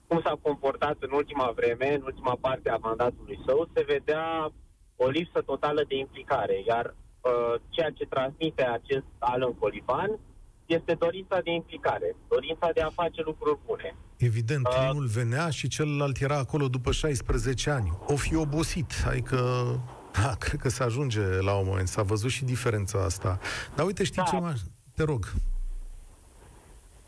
[0.06, 4.52] cum s-a comportat în ultima vreme, în ultima parte a mandatului său, se vedea
[4.96, 10.18] o lipsă totală de implicare, iar uh, ceea ce transmite acest Alan Coliban
[10.66, 13.96] este dorința de implicare, dorința de a face lucruri bune.
[14.16, 17.92] Evident, uh, unul venea și celălalt era acolo după 16 ani.
[18.06, 19.36] O fi obosit, adică
[20.22, 21.88] da, cred că se ajunge la un moment.
[21.88, 23.38] S-a văzut și diferența asta.
[23.74, 24.30] Dar uite, știi da.
[24.30, 24.54] ce mă...
[24.94, 25.32] Te rog.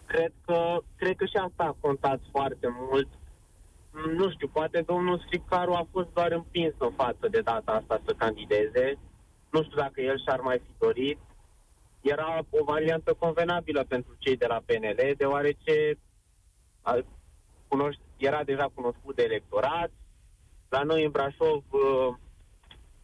[0.09, 3.09] Cred că, cred că și asta a contat foarte mult.
[4.17, 8.15] Nu știu, poate domnul Scripcaru a fost doar împins în față de data asta să
[8.17, 8.99] candideze.
[9.51, 11.19] Nu știu dacă el și-ar mai fi dorit.
[12.01, 15.99] Era o variantă convenabilă pentru cei de la PNL, deoarece
[16.83, 16.99] a,
[17.69, 19.91] cunoști, era deja cunoscut de electorat.
[20.69, 22.15] La noi în Brașov, uh,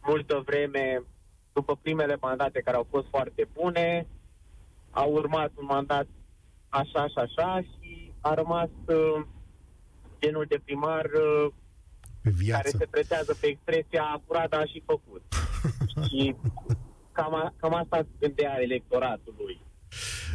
[0.01, 1.03] multă vreme,
[1.53, 4.07] după primele mandate care au fost foarte bune,
[4.89, 6.07] a urmat un mandat
[6.75, 9.25] așa și așa și a rămas uh,
[10.19, 11.53] genul de primar uh,
[12.49, 15.23] care se pretează pe expresia curat a și făcut.
[16.05, 16.35] și
[17.11, 19.61] cam, cam asta gândea electoratul lui.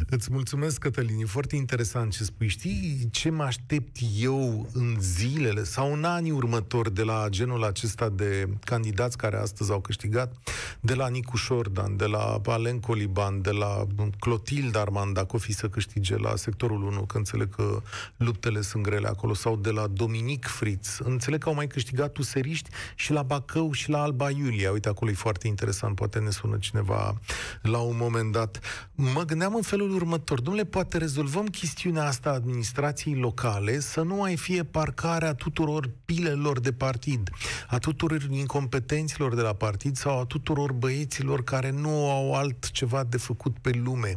[0.09, 1.19] Îți mulțumesc, Cătălin.
[1.19, 2.47] E foarte interesant ce spui.
[2.47, 8.09] Știi ce mă aștept eu în zilele sau în anii următori de la genul acesta
[8.09, 10.35] de candidați care astăzi au câștigat?
[10.79, 13.87] De la Nicu Șordan, de la Alen Coliban, de la
[14.19, 17.81] Clotilde Armand, dacă o fi să câștige la sectorul 1, că înțeleg că
[18.17, 20.99] luptele sunt grele acolo, sau de la Dominic Fritz.
[21.03, 24.71] Înțeleg că au mai câștigat useriști și la Bacău și la Alba Iulia.
[24.71, 27.19] Uite, acolo e foarte interesant, poate ne sună cineva
[27.61, 28.59] la un moment dat.
[28.95, 30.41] Mă gândeam în felul următor.
[30.41, 36.59] Domnule, poate rezolvăm chestiunea asta a administrației locale să nu mai fie parcarea tuturor pilelor
[36.59, 37.29] de partid,
[37.67, 43.17] a tuturor incompetenților de la partid sau a tuturor băieților care nu au altceva de
[43.17, 44.15] făcut pe lume.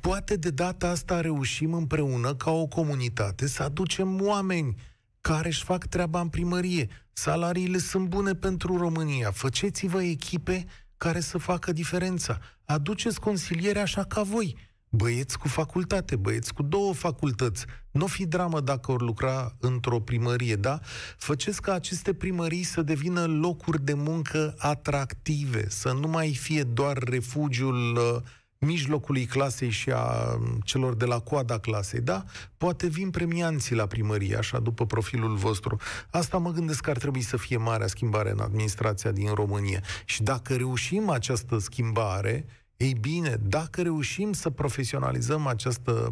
[0.00, 4.74] Poate de data asta reușim împreună ca o comunitate să aducem oameni
[5.20, 6.88] care își fac treaba în primărie.
[7.12, 9.30] Salariile sunt bune pentru România.
[9.30, 12.38] Făceți-vă echipe care să facă diferența.
[12.64, 14.56] Aduceți consiliere așa ca voi
[14.94, 17.64] băieți cu facultate, băieți cu două facultăți.
[17.90, 20.80] Nu fi dramă dacă ori lucra într-o primărie, da?
[21.16, 26.98] Făceți ca aceste primării să devină locuri de muncă atractive, să nu mai fie doar
[26.98, 28.22] refugiul uh,
[28.58, 32.24] mijlocului clasei și a um, celor de la coada clasei, da?
[32.56, 35.80] Poate vin premianții la primărie, așa, după profilul vostru.
[36.10, 39.82] Asta mă gândesc că ar trebui să fie marea schimbare în administrația din România.
[40.04, 42.46] Și dacă reușim această schimbare,
[42.82, 46.10] ei bine, dacă reușim să profesionalizăm această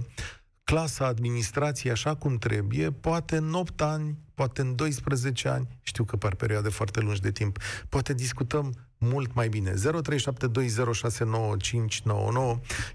[0.64, 6.16] clasă administrației așa cum trebuie, poate în 8 ani, poate în 12 ani, știu că
[6.16, 7.56] par perioade foarte lungi de timp,
[7.88, 9.72] poate discutăm mult mai bine.
[9.72, 9.76] 0372069599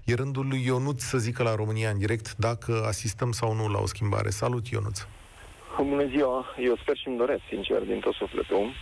[0.04, 3.78] e rândul lui Ionuț să zică la România în direct dacă asistăm sau nu la
[3.78, 4.30] o schimbare.
[4.30, 5.06] Salut, Ionuț!
[5.76, 6.44] Bună ziua!
[6.58, 8.72] Eu sper și îmi doresc, sincer, din tot sufletul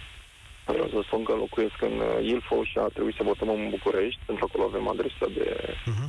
[0.66, 4.20] Vreau să spun că locuiesc în uh, Ilfov și a trebuit să votăm în București,
[4.27, 5.46] pentru că acolo avem adresa de
[5.90, 6.09] uh-huh.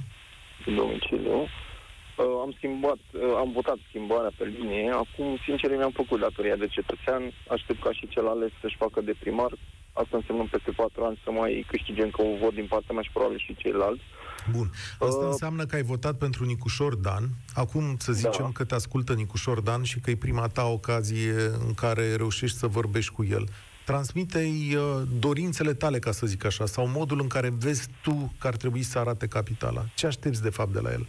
[0.79, 1.37] domiciliu.
[1.41, 4.89] Uh, am schimbat, uh, am votat schimbarea pe linie.
[5.03, 7.21] Acum, sincer, mi-am făcut datoria de cetățean.
[7.55, 9.51] Aștept ca și cel ales să-și facă de primar.
[9.93, 13.11] Asta înseamnă peste patru ani să mai câștige încă un vot din partea mea și
[13.13, 14.03] probabil și ceilalți.
[14.51, 14.69] Bun.
[14.99, 17.23] Asta uh, înseamnă că ai votat pentru Nicușor Dan.
[17.53, 18.51] Acum să zicem da.
[18.53, 21.33] că te ascultă Nicușor Dan și că e prima ta ocazie
[21.67, 23.45] în care reușești să vorbești cu el
[23.85, 28.47] transmite-i uh, dorințele tale, ca să zic așa, sau modul în care vezi tu că
[28.47, 29.83] ar trebui să arate capitala.
[29.95, 31.05] Ce aștepți, de fapt, de la el?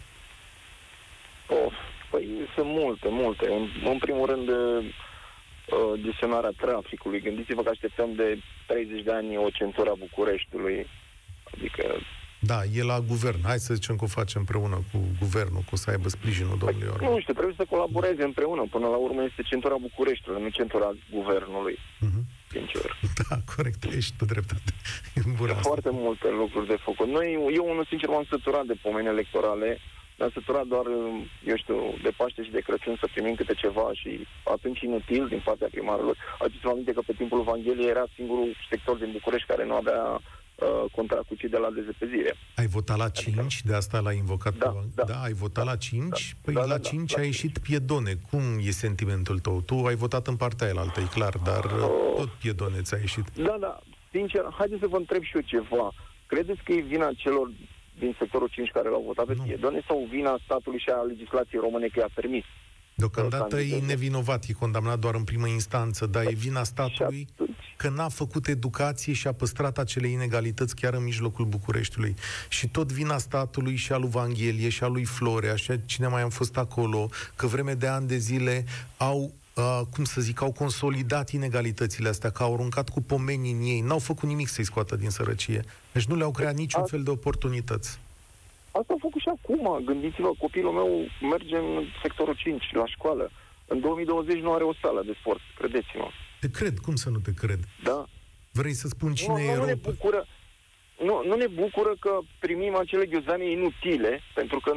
[1.49, 1.73] Oh,
[2.11, 3.47] păi sunt multe, multe.
[3.47, 4.85] În, în primul rând, uh,
[6.03, 7.21] gestionarea traficului.
[7.21, 10.87] Gândiți-vă că așteptăm de 30 de ani o centură a Bucureștiului.
[11.55, 11.85] Adică
[12.39, 13.41] da, e la guvern.
[13.45, 17.13] Hai să zicem că o facem împreună cu guvernul, cu să aibă sprijinul domnului Orban.
[17.13, 18.67] Nu știu, trebuie să colaboreze împreună.
[18.71, 21.79] Până la urmă este centura Bucureștiului, nu centura guvernului.
[21.79, 22.99] Uh-huh sincer.
[23.29, 24.71] Da, corect, ești tu dreptate.
[25.15, 27.09] E bună foarte multe lucruri de făcut.
[27.09, 27.27] Noi,
[27.59, 29.79] eu unul sincer m-am săturat de pomeni electorale,
[30.19, 30.87] m-am săturat doar,
[31.51, 35.43] eu știu, de Paște și de Crăciun să primim câte ceva și atunci inutil din
[35.45, 36.17] partea primarilor.
[36.39, 40.21] Aduceți-vă aminte că pe timpul Evangheliei era singurul sector din București care nu avea
[40.57, 42.37] uh, contra cu cei de la dezepezire.
[42.57, 43.53] Ai votat la 5, adică...
[43.65, 44.79] de asta l-ai invocat da, pe...
[44.95, 46.09] da, da, ai votat da, la 5?
[46.09, 48.13] Da, păi da, la da, 5 da, a ieșit Piedone.
[48.31, 49.61] Cum e sentimentul tău?
[49.61, 52.15] Tu ai votat în partea aia altă, e clar, dar oh.
[52.17, 53.25] tot Piedone ți-a ieșit.
[53.35, 55.93] Da, da, sincer, haideți să vă întreb și eu ceva.
[56.27, 57.51] Credeți că e vina celor
[57.99, 59.43] din sectorul 5 care l-au votat pe nu.
[59.43, 62.45] Piedone sau vina statului și a legislației române că i-a permis?
[62.99, 67.19] Deocamdată e nevinovat, e condamnat doar în primă instanță, dar e vina statului...
[67.19, 72.15] Și atunci, că n-a făcut educație și a păstrat acele inegalități chiar în mijlocul Bucureștiului.
[72.49, 76.07] Și tot vina statului și a lui Vanghelie și a lui Florea și a cine
[76.07, 78.65] mai am fost acolo, că vreme de ani de zile
[78.97, 83.61] au uh, cum să zic, au consolidat inegalitățile astea, că au aruncat cu pomenii în
[83.61, 85.65] ei, n-au făcut nimic să-i scoată din sărăcie.
[85.93, 87.99] Deci nu le-au creat niciun fel de oportunități.
[88.79, 89.85] Asta am făcut și acum.
[89.85, 90.91] Gândiți-vă, copilul meu
[91.31, 93.31] merge în sectorul 5 la școală.
[93.67, 96.09] În 2020 nu are o sală de sport, credeți-mă.
[96.41, 97.61] Te cred, cum să nu te cred?
[97.83, 98.07] Da.
[98.53, 99.81] Vrei să spun cine nu, e nu ne rău?
[99.83, 100.27] bucură,
[100.99, 104.73] nu, nu ne bucură că primim acele ghiozane inutile, pentru că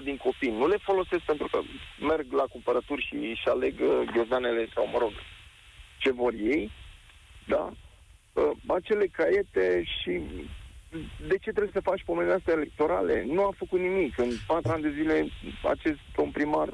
[0.00, 1.58] 90% din copii nu le folosesc pentru că
[2.00, 5.12] merg la cumpărături și își aleg uh, ghiozanele sau, mă rog,
[5.98, 6.70] ce vor ei,
[7.46, 7.72] da?
[8.32, 10.20] Uh, acele caiete și
[11.28, 13.24] de ce trebuie să faci pomenile astea electorale?
[13.26, 14.18] Nu a făcut nimic.
[14.18, 15.26] În patru ani de zile
[15.62, 16.68] acest domn primar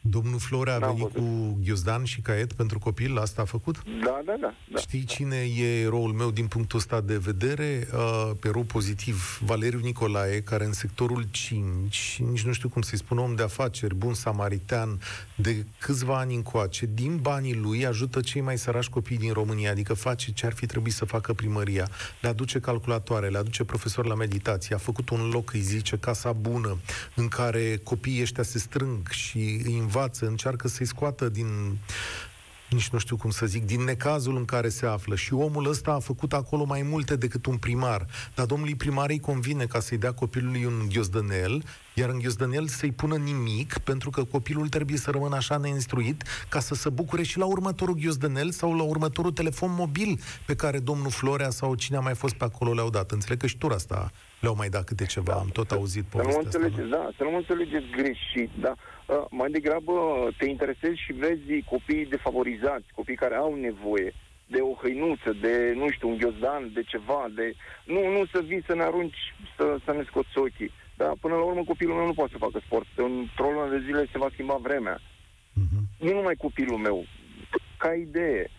[0.00, 1.28] Domnul Florea a N-am venit văzut.
[1.28, 3.82] cu ghiozdan și caiet pentru copil, asta a făcut?
[4.04, 4.54] Da, da, da.
[4.72, 4.78] da.
[4.80, 7.88] Știi cine e eroul meu din punctul ăsta de vedere?
[7.94, 13.18] Uh, erou pozitiv, Valeriu Nicolae, care în sectorul 5, nici nu știu cum să-i spun,
[13.18, 15.00] om de afaceri, bun samaritan,
[15.34, 19.94] de câțiva ani încoace, din banii lui ajută cei mai sărași copii din România, adică
[19.94, 21.88] face ce ar fi trebuit să facă primăria.
[22.20, 26.32] Le aduce calculatoare, le aduce profesor la meditație, a făcut un loc, îi zice, casa
[26.32, 26.78] bună,
[27.14, 31.78] în care copiii ăștia se strâng și îi învață, încearcă să-i scoată din
[32.70, 35.14] nici nu știu cum să zic, din necazul în care se află.
[35.16, 38.06] Și omul ăsta a făcut acolo mai multe decât un primar.
[38.34, 41.62] Dar domnului primar îi convine ca să-i dea copilului un ghiozdănel,
[41.94, 46.60] iar în ghiozdănel să-i pună nimic, pentru că copilul trebuie să rămână așa neinstruit ca
[46.60, 51.10] să se bucure și la următorul ghiozdănel sau la următorul telefon mobil pe care domnul
[51.10, 53.10] Florea sau cine a mai fost pe acolo le-au dat.
[53.10, 55.32] Înțeleg că și tur asta le-au mai dat câte ceva.
[55.32, 56.58] Am tot auzit Să nu mă povestea asta.
[56.58, 58.74] înțelegeți, da, să nu mă înțelegeți greșit, da.
[59.08, 59.94] Uh, mai degrabă
[60.36, 64.14] te interesezi și vezi copiii defavorizați, copii care au nevoie
[64.46, 67.54] de o hăinuță, de, nu știu, un ghiozdan, de ceva, de...
[67.84, 70.72] Nu, nu să vii să ne arunci, să, să ne scoți ochii.
[70.96, 72.86] Da, până la urmă copilul meu nu poate să facă sport.
[72.96, 75.00] Într-o lună de zile se va schimba vremea.
[75.52, 75.78] Mhm.
[75.98, 77.04] Nu numai copilul meu,
[77.76, 78.50] ca idee.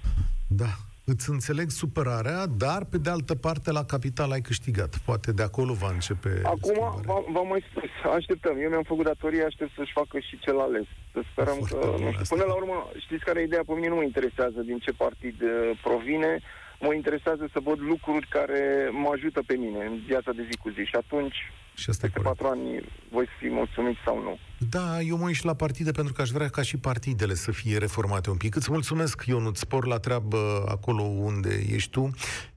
[0.48, 0.72] Da,
[1.10, 4.92] îți înțeleg supărarea, dar pe de altă parte la capital ai câștigat.
[5.06, 7.00] Poate de acolo va începe Acum, schimbarea.
[7.06, 8.56] v- v-am mai spus, așteptăm.
[8.64, 10.86] Eu mi-am făcut datoria, aștept să-și facă și cel ales.
[11.14, 12.36] Să sperăm Foarte că, bun nu știu, asta.
[12.36, 13.64] până la urmă, știți care e ideea?
[13.68, 16.32] Pe mine nu mă interesează din ce partid uh, provine,
[16.80, 20.70] mă interesează să văd lucruri care mă ajută pe mine în viața de zi cu
[20.70, 20.84] zi.
[20.84, 21.36] Și atunci,
[21.74, 22.42] Și asta e peste corect.
[22.42, 24.38] patru ani, voi fi mulțumit sau nu.
[24.70, 27.52] Da, eu mă uit și la partide pentru că aș vrea ca și partidele să
[27.52, 28.56] fie reformate un pic.
[28.56, 32.10] Îți mulțumesc, Ionut, spor la treabă acolo unde ești tu.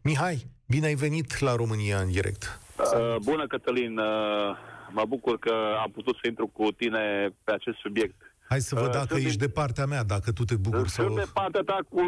[0.03, 2.61] Mihai, bine ai venit la România în direct.
[2.79, 3.99] Uh, bună, Cătălin.
[3.99, 4.57] Uh,
[4.91, 8.32] mă bucur că am putut să intru cu tine pe acest subiect.
[8.53, 10.89] Hai să văd Uh, dacă sunt ești din- de partea mea, dacă tu te bucuri
[10.89, 11.17] Sunt sau...
[11.17, 12.01] de partea ta cu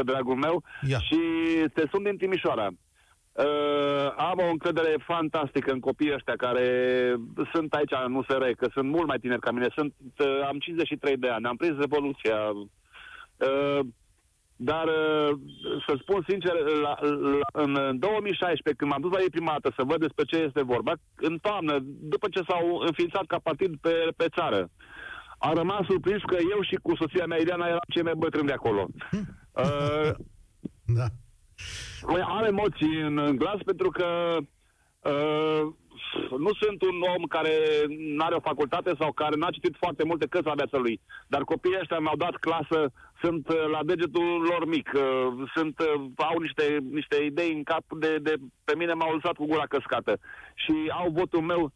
[0.00, 0.98] 100%, dragul meu, Ia.
[0.98, 1.18] și
[1.74, 2.68] te sunt din Timișoara.
[3.32, 6.66] Uh, am o încredere fantastică în copiii ăștia care
[7.52, 9.68] sunt aici în USR, că sunt mult mai tineri ca mine.
[9.74, 12.38] Sunt, uh, am 53 de ani, am prins Revoluția.
[13.36, 13.80] Uh,
[14.56, 15.30] dar, uh,
[15.86, 16.94] să spun sincer, la,
[17.40, 20.62] la, în 2016, când m-am dus la ei prima dată să văd despre ce este
[20.62, 24.70] vorba, în toamnă, după ce s-au înființat ca partid pe, pe țară,
[25.46, 28.52] am rămas surprins că eu și cu soția mea, Ileana, eram cei mai bătrâni de
[28.52, 28.86] acolo.
[29.52, 30.10] Uh,
[30.86, 31.06] Da.
[32.06, 34.36] Băi, am emoții în, în glas pentru că
[35.00, 35.62] uh,
[36.38, 37.54] nu sunt un om care
[37.88, 41.00] nu are o facultate sau care n-a citit foarte multe cărți la viața lui.
[41.26, 45.02] Dar copiii ăștia mi-au dat clasă, sunt uh, la degetul lor mic, uh,
[45.54, 48.34] sunt, uh, au niște, niște idei în cap de, de...
[48.64, 50.18] Pe mine m-au lăsat cu gura căscată.
[50.54, 51.72] Și au votul meu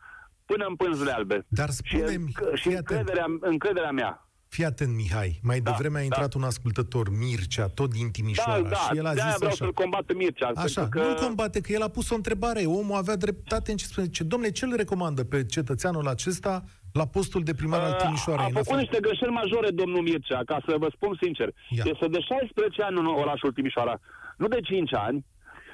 [0.51, 1.47] până în pânzele albe.
[1.49, 4.13] Dar Și, spune-mi, și fii atent, încrederea, încrederea mea.
[4.49, 5.41] fii atent, Mihai.
[5.43, 6.05] Mai Da, devreme a da.
[6.05, 9.53] intrat un ascultător, Mircea, tot din Timișoara, Da, da, și el a de-aia zis vreau
[9.53, 9.65] așa.
[9.65, 10.47] să-l combat pe Mircea.
[10.55, 11.07] Așa, pentru că...
[11.09, 12.61] nu combate, că el a pus o întrebare.
[12.65, 14.09] Omul avea dreptate în ce spune.
[14.09, 18.45] Ce, domnule, ce îl recomandă pe cetățeanul acesta la postul de primar al Uh, Timișoarei?
[18.45, 18.81] A în făcut afară?
[18.81, 21.49] niște greșeli majore, domnul Mircea, ca să vă spun sincer.
[21.69, 21.85] Ia.
[21.93, 24.01] Este de 16 ani în orașul Timișoara,
[24.37, 25.27] nu de 5 ani.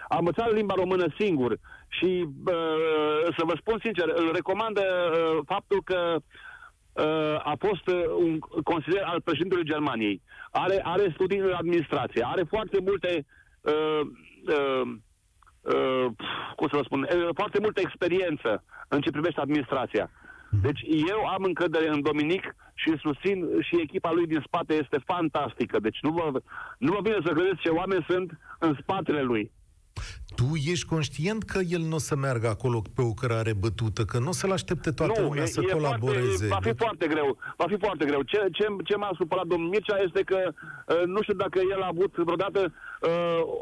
[0.08, 5.82] A învățat limba română singur și, uh, să vă spun sincer, îl recomandă uh, faptul
[5.84, 10.22] că uh, a fost uh, un consilier al președintelui Germaniei.
[10.50, 13.26] Are, are studii în administrație, are foarte multe
[13.60, 14.00] uh,
[14.46, 14.82] uh,
[15.60, 16.06] uh,
[16.56, 20.10] cum să vă spun, uh, foarte multă experiență în ce privește administrația.
[20.62, 24.98] Deci eu am încredere în Dominic și îl susțin și echipa lui din spate este
[25.04, 25.78] fantastică.
[25.80, 26.40] Deci nu vă,
[26.78, 29.50] nu vă vine să credeți ce oameni sunt în spatele lui.
[30.34, 34.18] Tu ești conștient că el nu o să meargă acolo pe o cărare bătută, că
[34.18, 36.46] nu o să-l aștepte toată nu, lumea e, să e colaboreze.
[36.46, 37.36] Foarte, va fi foarte greu.
[37.56, 38.22] Va fi foarte greu.
[38.22, 41.86] Ce, ce, ce m-a supărat domnul Mircea este că uh, nu știu dacă el a
[41.86, 42.60] avut vreodată
[43.00, 43.10] uh,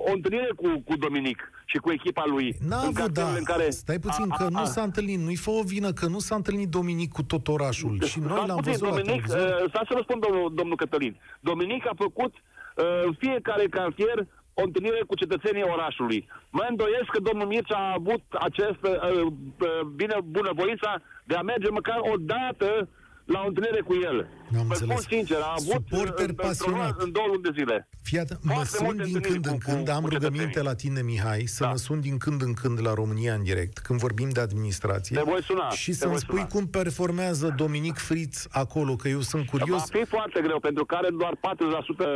[0.09, 2.57] o întâlnire cu, cu Dominic și cu echipa lui.
[2.69, 3.29] N-a în avut, da.
[3.29, 3.71] în care...
[3.71, 5.19] Stai puțin, a, că a, nu a, s-a întâlnit.
[5.19, 8.03] Nu-i fă o vină că nu s-a întâlnit Dominic cu tot orașul.
[8.03, 9.61] Și noi Stați l-am puțin, văzut la Dominic, televizor.
[9.63, 11.21] uh, stați să răspund domnul, domnul Cătălin.
[11.41, 16.29] Dominic a făcut uh, în fiecare cartier o întâlnire cu cetățenii orașului.
[16.51, 21.71] Mă îndoiesc că domnul Mircea a avut această uh, uh, bine bunăvoința de a merge
[21.71, 22.89] măcar o dată
[23.25, 24.19] la o întâlnire cu el.
[24.59, 25.07] Am Vă spun înțeles.
[25.07, 26.79] sincer, a avut Suporter uh, pasionat.
[26.79, 27.89] într-o lună, în două luni de zile.
[28.03, 30.09] Fii atent, mă Foarte sun multe din întâlniri când în cu- când, cu- am cu
[30.09, 30.69] rugăminte cetățenii.
[30.69, 31.71] la tine, Mihai, să Da.
[31.71, 35.17] mă sun din când în când la România în direct, când vorbim de administrație.
[35.17, 36.49] Te voi suna, Și te să-mi voi spui suna.
[36.55, 39.79] cum performează Dominic Fritz acolo, că eu sunt curios.
[39.91, 42.07] Va fi foarte greu, pentru că are doar 40%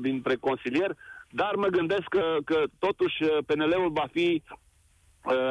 [0.00, 0.94] dintre consilieri,
[1.30, 4.56] dar mă gândesc că, că totuși PNL-ul va fi uh,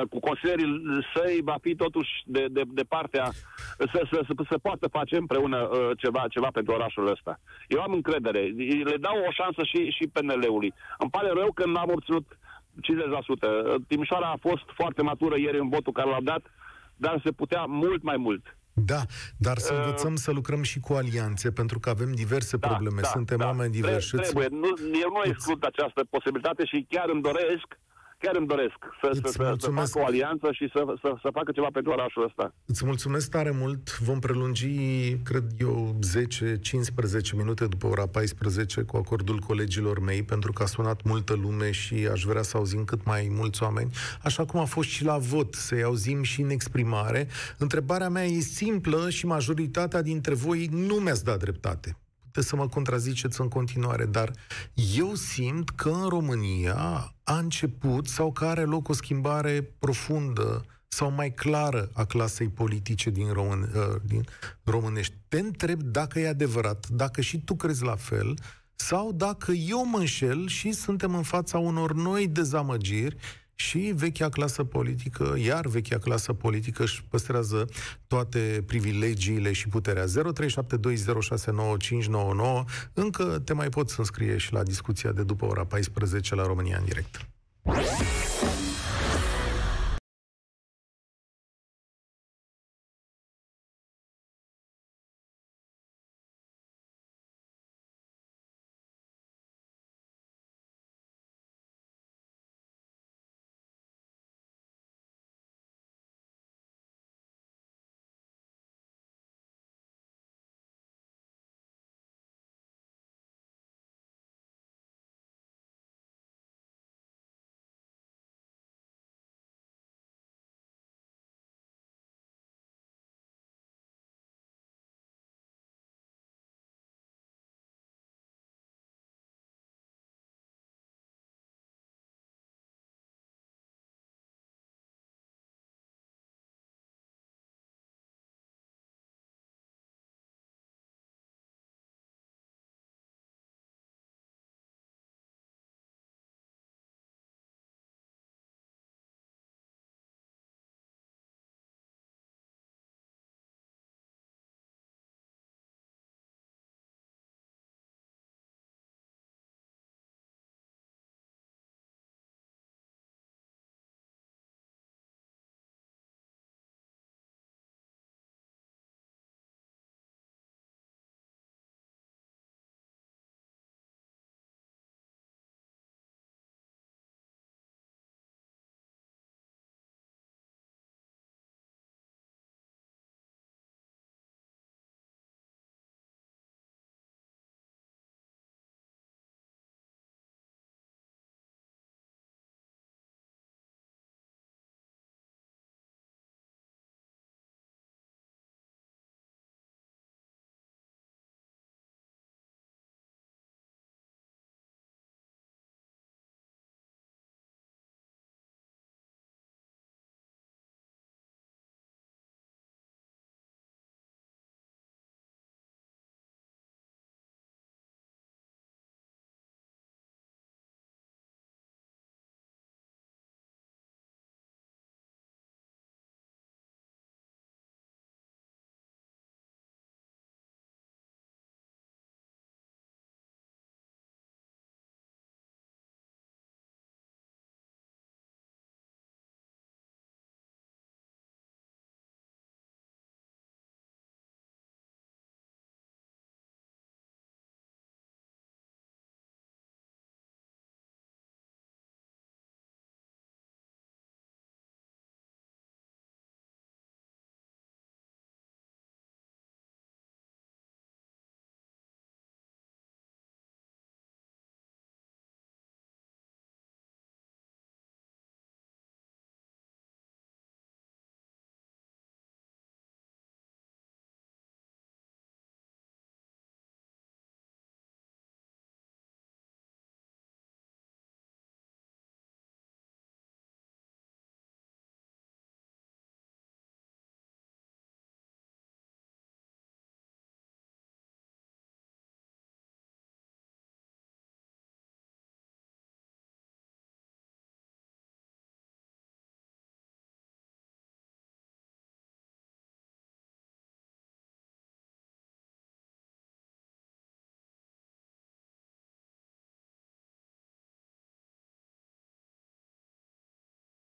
[0.10, 0.82] cu consilierii
[1.16, 3.26] săi va fi totuși de, de, de partea
[3.78, 7.40] să, să, să, să poată face împreună uh, ceva, ceva pentru orașul ăsta.
[7.68, 8.40] Eu am încredere.
[8.84, 10.74] Le dau o șansă și, și PNL-ului.
[10.98, 12.38] Îmi pare rău că n-am obținut
[12.82, 13.86] 50%.
[13.88, 16.42] Timișoara a fost foarte matură ieri în votul care l-a dat,
[16.96, 18.58] dar se putea mult mai mult.
[18.74, 19.02] Da,
[19.38, 23.02] dar să Uh, învățăm să lucrăm și cu alianțe, pentru că avem diverse Da, probleme.
[23.02, 23.46] da, Suntem da.
[23.46, 24.16] oameni Tre- diversi.
[24.16, 24.48] Îți- Trebuie.
[24.60, 24.68] Nu,
[25.04, 27.68] eu nu exclud această posibilitate și chiar îmi doresc
[28.22, 29.92] chiar îmi doresc să, Îți să, să, să mulțumesc.
[29.92, 32.54] facă o alianță și să, să, să facă ceva pentru orașul ăsta.
[32.66, 34.00] Îți mulțumesc tare mult.
[34.00, 34.68] Vom prelungi,
[35.24, 35.96] cred eu,
[37.32, 41.72] 10-15 minute după ora 14 cu acordul colegilor mei, pentru că a sunat multă lume
[41.72, 43.92] și aș vrea să auzim cât mai mulți oameni,
[44.24, 47.28] așa cum a fost și la vot, să-i auzim și în exprimare.
[47.58, 51.96] Întrebarea mea e simplă și majoritatea dintre voi nu mi-ați dat dreptate.
[52.32, 54.32] Puteți să mă contraziceți în continuare, dar
[54.96, 56.76] eu simt că în România
[57.24, 63.10] a început sau că are loc o schimbare profundă sau mai clară a clasei politice
[63.10, 64.26] din, român, uh, din
[64.64, 65.14] românești.
[65.28, 68.38] Te întreb dacă e adevărat, dacă și tu crezi la fel,
[68.76, 73.16] sau dacă eu mă înșel și suntem în fața unor noi dezamăgiri
[73.62, 77.66] și vechea clasă politică, iar vechea clasă politică își păstrează
[78.08, 80.06] toate privilegiile și puterea.
[80.06, 80.10] 0372069599
[82.94, 86.86] Încă te mai poți înscrie și la discuția de după ora 14 la România în
[86.86, 87.28] direct.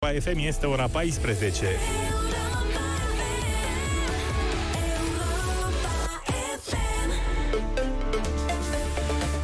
[0.03, 2.20] FM este ora 14.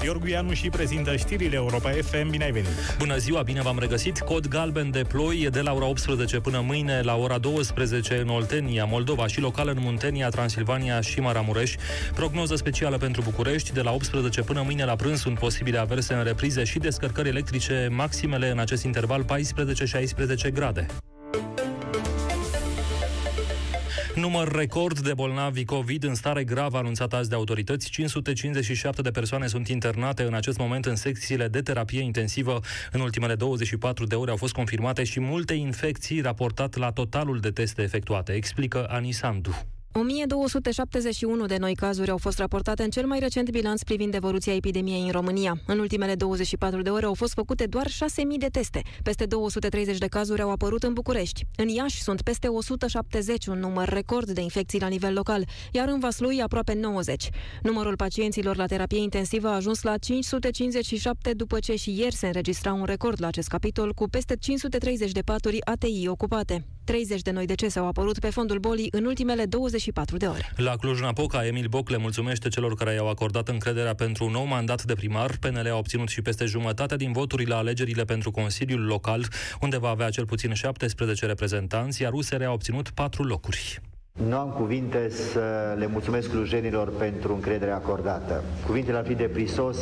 [0.08, 2.30] Gheorghe Ianu și prezintă știrile Europa FM.
[2.30, 2.70] Bine ai venit!
[2.98, 4.20] Bună ziua, bine v-am regăsit!
[4.20, 8.86] Cod galben de ploi de la ora 18 până mâine la ora 12 în Oltenia,
[8.86, 11.76] Moldova și local în Muntenia, Transilvania și Maramureș.
[12.14, 16.24] Prognoză specială pentru București de la 18 până mâine la prânz sunt posibile averse în
[16.24, 19.26] reprize și descărcări electrice, maximele în acest interval
[20.50, 20.86] 14-16 grade.
[24.18, 27.90] Număr record de bolnavi COVID în stare gravă anunțat azi de autorități.
[27.90, 32.60] 557 de persoane sunt internate în acest moment în secțiile de terapie intensivă.
[32.92, 37.52] În ultimele 24 de ore au fost confirmate și multe infecții raportat la totalul de
[37.52, 39.77] teste efectuate, explică Anisandu.
[40.00, 45.02] 1271 de noi cazuri au fost raportate în cel mai recent bilanț privind evoluția epidemiei
[45.02, 45.62] în România.
[45.66, 47.94] În ultimele 24 de ore au fost făcute doar 6.000
[48.38, 48.82] de teste.
[49.04, 51.46] Peste 230 de cazuri au apărut în București.
[51.56, 56.00] În Iași sunt peste 170, un număr record de infecții la nivel local, iar în
[56.00, 57.30] Vaslui aproape 90.
[57.62, 62.74] Numărul pacienților la terapie intensivă a ajuns la 557 după ce și ieri se înregistra
[62.74, 66.66] un record la acest capitol cu peste 530 de paturi ATI ocupate.
[66.84, 69.46] 30 de noi decese au apărut pe fondul bolii în ultimele
[69.92, 70.52] 24 de ore.
[70.56, 74.84] La Cluj-Napoca, Emil Boc le mulțumește celor care i-au acordat încrederea pentru un nou mandat
[74.84, 75.38] de primar.
[75.40, 79.28] PNL a obținut și peste jumătate din voturi la alegerile pentru Consiliul Local,
[79.62, 83.82] unde va avea cel puțin 17 reprezentanți, iar USR a obținut 4 locuri.
[84.26, 88.44] Nu am cuvinte să le mulțumesc clujenilor pentru încrederea acordată.
[88.66, 89.78] Cuvintele ar fi de prisos,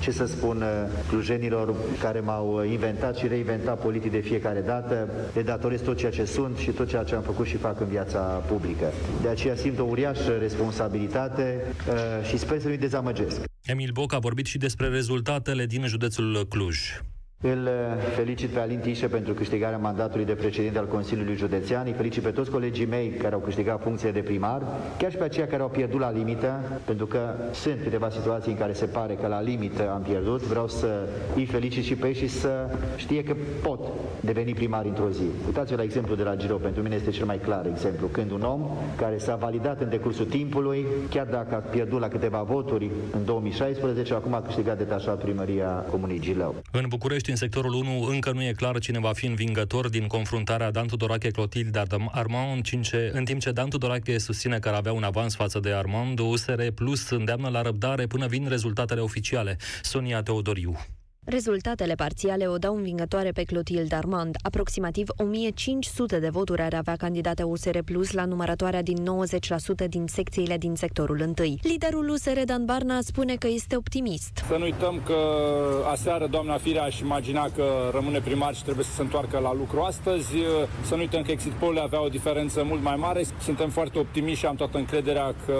[0.00, 0.64] ce să spun
[1.08, 6.24] clujenilor care m-au inventat și reinventat politic de fiecare dată, le datorez tot ceea ce
[6.24, 8.92] sunt și tot ceea ce am făcut și fac în viața publică.
[9.22, 13.40] De aceea simt o uriașă responsabilitate uh, și sper să nu-i dezamăgesc.
[13.64, 16.78] Emil Boc a vorbit și despre rezultatele din județul Cluj.
[17.40, 17.68] Îl
[18.14, 21.86] felicit pe Alin Tișe pentru câștigarea mandatului de președinte al Consiliului Județean.
[21.86, 24.62] Îi felicit pe toți colegii mei care au câștigat funcție de primar,
[24.98, 28.58] chiar și pe aceia care au pierdut la limită, pentru că sunt câteva situații în
[28.58, 30.42] care se pare că la limită am pierdut.
[30.42, 33.80] Vreau să îi felicit și pe ei și să știe că pot
[34.20, 35.26] deveni primar într-o zi.
[35.46, 38.06] Uitați-vă la exemplu de la Giro, pentru mine este cel mai clar exemplu.
[38.06, 42.42] Când un om care s-a validat în decursul timpului, chiar dacă a pierdut la câteva
[42.42, 46.54] voturi în 2016, acum a câștigat detașat primăria Comunei Gilău.
[46.72, 50.70] În București în sectorul 1 încă nu e clar cine va fi învingător din confruntarea
[50.70, 52.68] Dan Tudorache Clotilde Armand,
[53.12, 56.66] în timp ce Dan Tudorache susține că ar avea un avans față de Armand, USR
[56.74, 59.56] Plus îndeamnă la răbdare până vin rezultatele oficiale.
[59.82, 60.76] Sonia Teodoriu.
[61.28, 64.36] Rezultatele parțiale o dau învingătoare pe Clotilde Armand.
[64.42, 68.96] Aproximativ 1500 de voturi ar avea candidate USR Plus la numărătoarea din
[69.84, 71.58] 90% din secțiile din sectorul întâi.
[71.62, 74.44] Liderul USR Dan Barna spune că este optimist.
[74.48, 75.16] Să nu uităm că
[75.90, 79.80] aseară doamna Firea aș imagina că rămâne primar și trebuie să se întoarcă la lucru
[79.80, 80.32] astăzi.
[80.84, 83.24] Să nu uităm că exit poll avea o diferență mult mai mare.
[83.42, 85.58] Suntem foarte optimiști și am toată încrederea că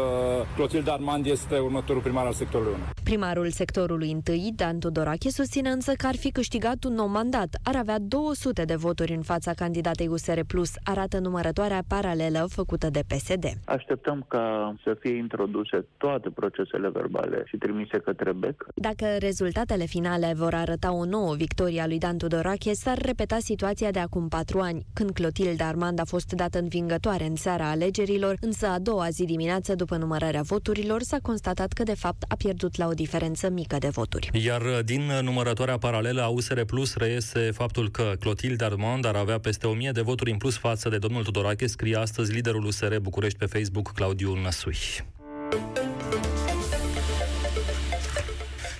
[0.54, 2.82] Clotilde Armand este următorul primar al sectorului 1.
[3.02, 7.56] Primarul sectorului întâi, Dan Tudorache, susține însă că ar fi câștigat un nou mandat.
[7.62, 13.00] Ar avea 200 de voturi în fața candidatei USR Plus, arată numărătoarea paralelă făcută de
[13.06, 13.44] PSD.
[13.64, 18.66] Așteptăm ca să fie introduse toate procesele verbale și trimise către BEC.
[18.74, 23.90] Dacă rezultatele finale vor arăta o nouă victorie a lui Dan Tudorache, s-ar repeta situația
[23.90, 28.66] de acum patru ani, când Clotilde Armand a fost dată învingătoare în seara alegerilor, însă
[28.66, 32.86] a doua zi dimineață după numărarea voturilor s-a constatat că de fapt a pierdut la
[32.86, 34.30] o diferență mică de voturi.
[34.44, 35.02] Iar din
[35.46, 40.00] numărătoarea paralelă a USR Plus reiese faptul că Clotilde Armand ar avea peste 1000 de
[40.00, 44.34] voturi în plus față de domnul Tudorache, scrie astăzi liderul USR București pe Facebook, Claudiu
[44.42, 44.76] Năsui.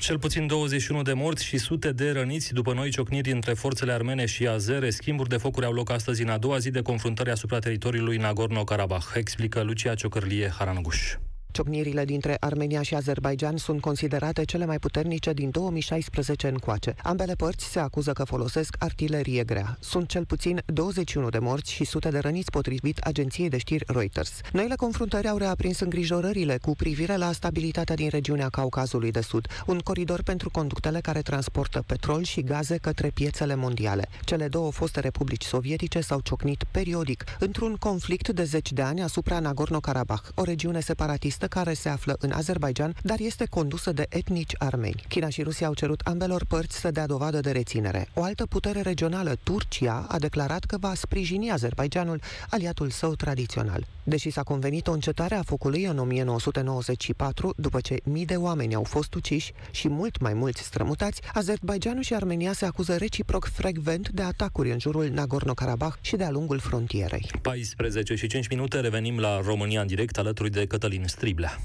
[0.01, 4.27] Cel puțin 21 de morți și sute de răniți după noi ciocniri între forțele armene
[4.27, 4.91] și azere.
[4.91, 9.14] Schimburi de focuri au loc astăzi în a doua zi de confruntări asupra teritoriului Nagorno-Karabakh,
[9.14, 11.14] explică Lucia Ciocărlie Haranguș.
[11.57, 16.94] Ciocnirile dintre Armenia și Azerbaijan sunt considerate cele mai puternice din 2016 încoace.
[17.02, 19.76] Ambele părți se acuză că folosesc artilerie grea.
[19.80, 24.40] Sunt cel puțin 21 de morți și sute de răniți potrivit agenției de știri Reuters.
[24.52, 29.78] Noile confruntări au reaprins îngrijorările cu privire la stabilitatea din regiunea Caucazului de Sud, un
[29.78, 34.09] coridor pentru conductele care transportă petrol și gaze către piețele mondiale.
[34.24, 39.40] Cele două foste republici sovietice s-au ciocnit periodic într-un conflict de zeci de ani asupra
[39.40, 44.53] Nagorno-Karabakh, o regiune separatistă separatiste care se află în Azerbaijan, dar este condusă de etnici
[44.59, 45.05] armeni.
[45.09, 48.09] China și Rusia au cerut ambelor părți să dea dovadă de reținere.
[48.14, 52.20] O altă putere regională, Turcia, a declarat că va sprijini Azerbaijanul,
[52.51, 53.86] aliatul său tradițional.
[54.05, 58.84] Deși s-a convenit o încetare a focului în 1994, după ce mii de oameni au
[58.84, 64.22] fost uciși și mult mai mulți strămutați, Azerbaijanul și Armenia se acuză reciproc frecvent de
[64.22, 67.30] atacuri în jurul Nagorno-Karabakh și de-a lungul frontierei.
[67.42, 71.07] 14 și 5 minute revenim la România în direct alături de Cătălin
[71.37, 71.61] Striblea.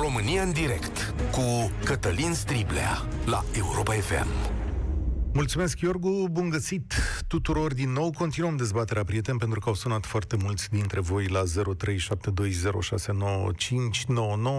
[0.00, 4.26] România în direct cu Cătălin Striblea la Europa FM.
[5.32, 6.94] Mulțumesc, Iorgu, bun găsit
[7.26, 8.10] tuturor din nou.
[8.10, 11.46] Continuăm dezbaterea, prieteni, pentru că au sunat foarte mulți dintre voi la 0372069599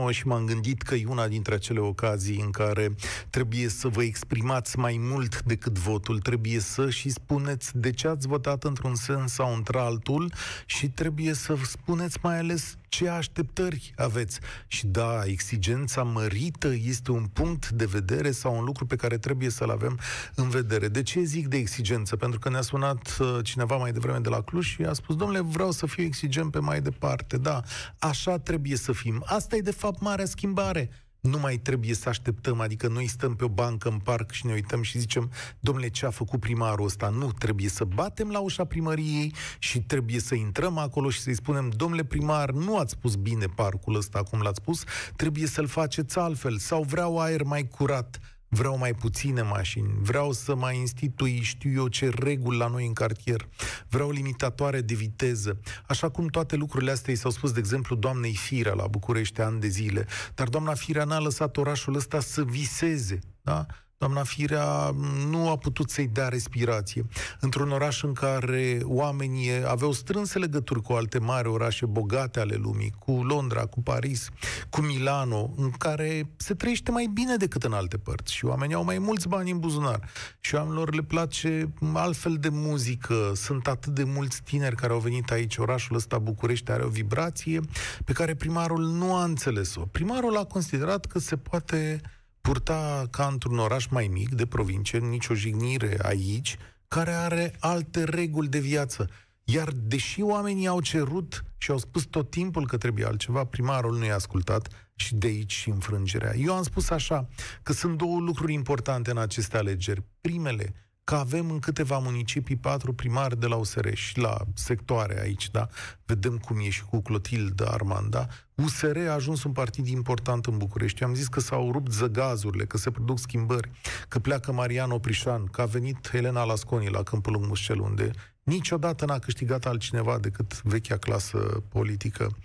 [0.09, 2.95] și m-am gândit că e una dintre acele ocazii în care
[3.29, 8.27] trebuie să vă exprimați mai mult decât votul, trebuie să și spuneți de ce ați
[8.27, 10.33] votat într-un sens sau într-altul
[10.65, 14.39] și trebuie să spuneți mai ales ce așteptări aveți.
[14.67, 19.49] Și da, exigența mărită este un punct de vedere sau un lucru pe care trebuie
[19.49, 19.99] să-l avem
[20.35, 20.87] în vedere.
[20.87, 22.15] De ce zic de exigență?
[22.15, 25.41] Pentru că ne-a sunat uh, cineva mai devreme de la Cluj și a spus, domnule,
[25.41, 27.37] vreau să fiu exigent pe mai departe.
[27.37, 27.61] Da,
[27.99, 29.23] așa trebuie să fim.
[29.25, 30.89] Asta e de fapt marea schimbare
[31.25, 34.53] nu mai trebuie să așteptăm, adică noi stăm pe o bancă în parc și ne
[34.53, 37.09] uităm și zicem, domnule, ce a făcut primarul ăsta?
[37.09, 41.69] Nu, trebuie să batem la ușa primăriei și trebuie să intrăm acolo și să-i spunem,
[41.69, 44.83] domnule primar, nu ați spus bine parcul ăsta cum l-ați spus,
[45.15, 48.19] trebuie să-l faceți altfel sau vreau aer mai curat
[48.55, 52.93] vreau mai puține mașini, vreau să mai institui, știu eu ce reguli la noi în
[52.93, 53.47] cartier,
[53.89, 55.59] vreau limitatoare de viteză.
[55.87, 59.59] Așa cum toate lucrurile astea i s-au spus, de exemplu, doamnei Firea la București ani
[59.59, 63.65] de zile, dar doamna Firea n-a lăsat orașul ăsta să viseze, da?
[63.97, 64.95] Doamna Firea
[65.29, 67.05] nu a putut să-i dea respirație.
[67.39, 72.93] Într-un oraș în care oamenii aveau strânse legături cu alte mari orașe bogate ale lumii,
[72.99, 74.29] cu Londra, cu Paris,
[74.69, 78.83] cu Milano, în care se trăiește mai bine decât în alte părți și oamenii au
[78.83, 83.31] mai mulți bani în buzunar și oamenilor le place altfel de muzică.
[83.35, 85.57] Sunt atât de mulți tineri care au venit aici.
[85.57, 87.59] Orașul ăsta, București, are o vibrație
[88.05, 89.81] pe care primarul nu a înțeles-o.
[89.81, 92.01] Primarul a considerat că se poate
[92.45, 98.47] purta ca într-un oraș mai mic de provincie, nicio jignire aici, care are alte reguli
[98.47, 99.09] de viață.
[99.43, 104.05] Iar deși oamenii au cerut și au spus tot timpul că trebuie altceva, primarul nu
[104.05, 106.35] i-a ascultat și de aici și înfrângerea.
[106.35, 107.27] Eu am spus așa,
[107.63, 110.03] că sunt două lucruri importante în aceste alegeri.
[110.21, 110.73] Primele,
[111.05, 115.67] că avem în câteva municipii patru primari de la USR și la sectoare aici, da?
[116.05, 118.27] Vedem cum e și cu Clotilde Armanda.
[118.55, 121.03] USR a ajuns un partid important în București.
[121.03, 123.71] Am zis că s-au rupt zăgazurile, că se produc schimbări,
[124.07, 128.11] că pleacă Marian Oprișan, că a venit Elena Lasconi la Câmpul Lung Mușcel, unde
[128.43, 132.35] niciodată n-a câștigat altcineva decât vechea clasă politică.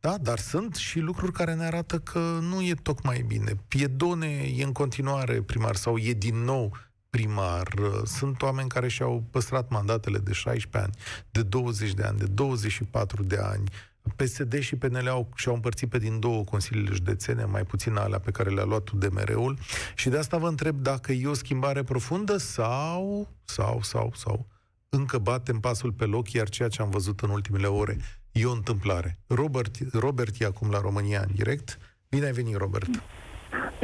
[0.00, 3.52] Da, dar sunt și lucruri care ne arată că nu e tocmai bine.
[3.68, 6.76] Piedone e în continuare primar sau e din nou
[7.10, 7.68] primar,
[8.04, 13.22] sunt oameni care și-au păstrat mandatele de 16 ani, de 20 de ani, de 24
[13.22, 13.70] de ani.
[14.16, 18.30] PSD și PNL au, și-au împărțit pe din două consiliile județene, mai puțin alea pe
[18.30, 19.58] care le-a luat UDMR-ul
[19.94, 24.46] și de asta vă întreb dacă e o schimbare profundă sau, sau, sau, sau
[24.88, 27.96] încă batem pasul pe loc, iar ceea ce am văzut în ultimele ore
[28.32, 29.18] e o întâmplare.
[29.26, 31.78] Robert, Robert e acum la România în direct.
[32.08, 32.88] Bine ai venit, Robert!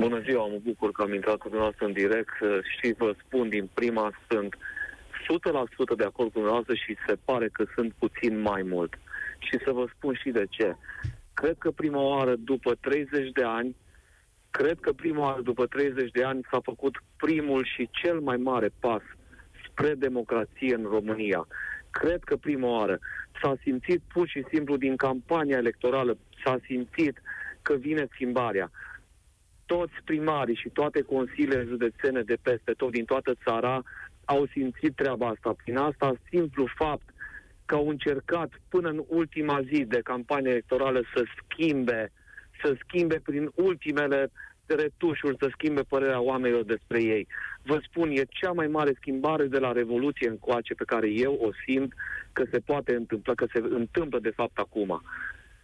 [0.01, 2.35] Bună ziua, mă bucur că am intrat cu dumneavoastră în direct
[2.79, 4.57] și vă spun din prima, sunt
[5.95, 8.99] 100% de acord cu dumneavoastră și se pare că sunt puțin mai mult.
[9.39, 10.77] Și să vă spun și de ce.
[11.35, 13.77] Cred că prima oară după 30 de ani,
[14.51, 18.71] cred că prima oară după 30 de ani s-a făcut primul și cel mai mare
[18.81, 19.03] pas
[19.67, 21.47] spre democrație în România.
[21.91, 22.99] Cred că prima oară
[23.43, 27.21] s-a simțit pur și simplu din campania electorală, s-a simțit
[27.63, 28.71] că vine schimbarea
[29.73, 33.83] toți primarii și toate consiliile județene de peste tot, din toată țara,
[34.25, 35.55] au simțit treaba asta.
[35.63, 37.09] Prin asta, simplu fapt
[37.67, 42.13] că au încercat până în ultima zi de campanie electorală să schimbe,
[42.63, 44.31] să schimbe prin ultimele
[44.67, 47.27] retușuri, să schimbe părerea oamenilor despre ei.
[47.63, 51.51] Vă spun, e cea mai mare schimbare de la Revoluție încoace pe care eu o
[51.67, 51.93] simt
[52.33, 55.03] că se poate întâmpla, că se întâmplă de fapt acum.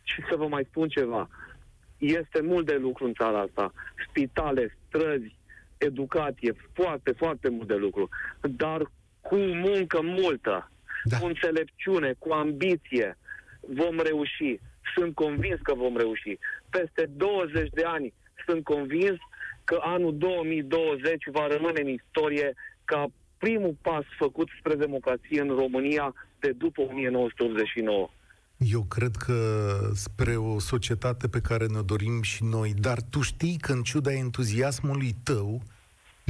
[0.03, 1.29] Și să vă mai spun ceva
[1.99, 3.73] este mult de lucru în țara asta.
[4.09, 5.37] Spitale, străzi,
[5.79, 8.09] educație, foarte, foarte mult de lucru.
[8.41, 8.91] Dar
[9.21, 10.71] cu muncă multă,
[11.05, 11.19] da.
[11.19, 13.19] cu înțelepciune, cu ambiție,
[13.61, 14.59] vom reuși.
[14.95, 16.39] Sunt convins că vom reuși.
[16.71, 18.13] Peste 20 de ani
[18.47, 19.17] sunt convins
[19.65, 23.07] că anul 2020 va rămâne în istorie ca
[23.39, 28.11] primul pas făcut spre democrație în România de după 1989.
[28.59, 33.57] Eu cred că spre o societate pe care ne dorim și noi, dar tu știi
[33.61, 35.63] că în ciuda entuziasmului tău,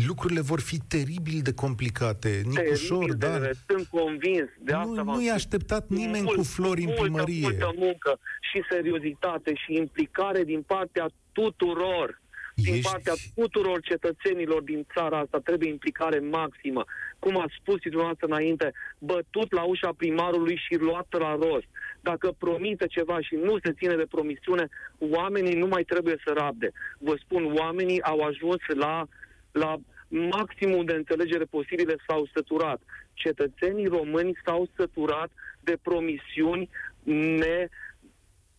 [0.06, 2.42] lucrurile vor fi teribil de complicate.
[2.44, 3.40] Nicușor, da.
[3.66, 4.48] Sunt convins.
[4.60, 7.40] De nu, asta nu i-a așteptat nimeni mult, cu flori în primărie.
[7.40, 8.18] Multă muncă
[8.52, 12.20] și seriozitate și implicare din partea tuturor.
[12.54, 12.70] Ești...
[12.70, 16.84] Din partea tuturor cetățenilor din țara asta trebuie implicare maximă.
[17.18, 21.66] Cum a spus și dumneavoastră înainte, bătut la ușa primarului și luat la rost.
[22.00, 24.68] Dacă promite ceva și nu se ține de promisiune,
[24.98, 26.70] oamenii nu mai trebuie să rabde.
[26.98, 29.06] Vă spun, oamenii au ajuns la,
[29.52, 29.76] la
[30.08, 32.80] maximum de înțelegere posibile s-au săturat.
[33.12, 35.30] Cetățenii români s-au săturat
[35.60, 36.68] de promisiuni
[37.02, 37.68] ne,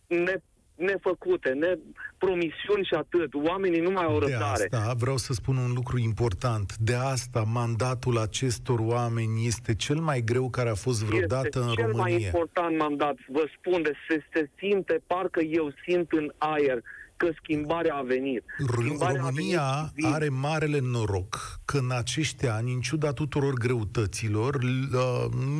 [0.06, 0.36] ne
[0.80, 1.78] nefăcute, ne
[2.18, 3.34] promisiuni și atât.
[3.34, 4.66] Oamenii nu mai au răbdare.
[4.70, 6.76] De asta vreau să spun un lucru important.
[6.76, 11.68] De asta mandatul acestor oameni este cel mai greu care a fost vreodată este în
[11.68, 12.02] cel România.
[12.02, 13.16] mai important mandat.
[13.28, 16.82] Vă spun de se, se simte, parcă eu simt în aer
[17.20, 18.42] că schimbarea a venit.
[18.58, 24.58] Schimbarea România a venit are marele noroc că în acești ani, în ciuda tuturor greutăților,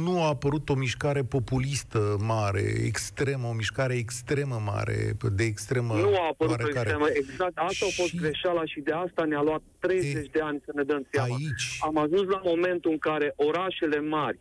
[0.05, 6.15] nu a apărut o mișcare populistă mare, extremă, o mișcare extremă mare, de extremă Nu
[6.15, 7.59] a apărut o extremă, exact.
[7.59, 7.85] Asta și...
[7.85, 11.07] a fost greșeala și de asta ne-a luat 30 e, de ani să ne dăm
[11.11, 11.35] seama.
[11.35, 11.79] Aici...
[11.81, 14.39] Am ajuns la momentul în care orașele mari,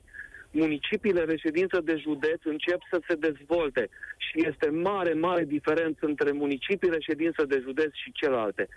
[0.52, 6.90] municipiile reședință de județ încep să se dezvolte și este mare, mare diferență între municipii
[6.90, 8.68] reședință de județ și celelalte.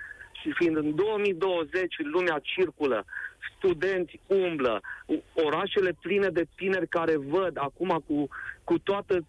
[0.42, 3.04] Și fiind în 2020 lumea circulă,
[3.56, 4.80] studenți umblă,
[5.34, 8.28] orașele pline de tineri care văd acum cu,
[8.64, 9.24] cu toată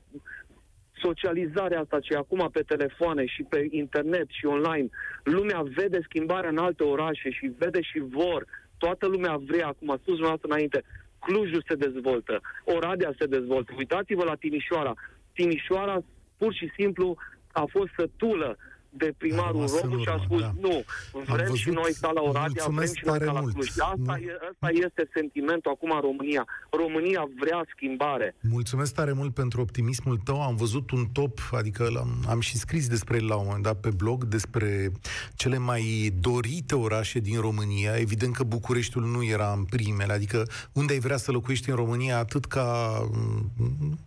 [1.01, 4.89] socializarea asta ce acum pe telefoane și pe internet și online,
[5.23, 8.45] lumea vede schimbarea în alte orașe și vede și vor.
[8.77, 10.83] Toată lumea vrea, cum a spus dumneavoastră înainte,
[11.25, 13.73] Clujul se dezvoltă, Oradea se dezvoltă.
[13.77, 14.93] Uitați-vă la Timișoara.
[15.33, 15.97] Timișoara
[16.37, 17.17] pur și simplu
[17.51, 18.57] a fost sătulă
[18.97, 20.53] de primarul Robu și a spus da.
[20.59, 23.67] nu, vrem văzut, și noi ca la Oradea, vrem și noi ca la Cluj.
[23.67, 26.45] Asta, e, asta este sentimentul acum în România.
[26.69, 28.35] România vrea schimbare.
[28.39, 30.41] Mulțumesc tare mult pentru optimismul tău.
[30.41, 33.79] Am văzut un top, adică am, am și scris despre el la un moment dat
[33.79, 34.91] pe blog, despre
[35.35, 37.95] cele mai dorite orașe din România.
[37.95, 42.17] Evident că Bucureștiul nu era în primele, adică unde ai vrea să locuiești în România,
[42.17, 42.99] atât ca,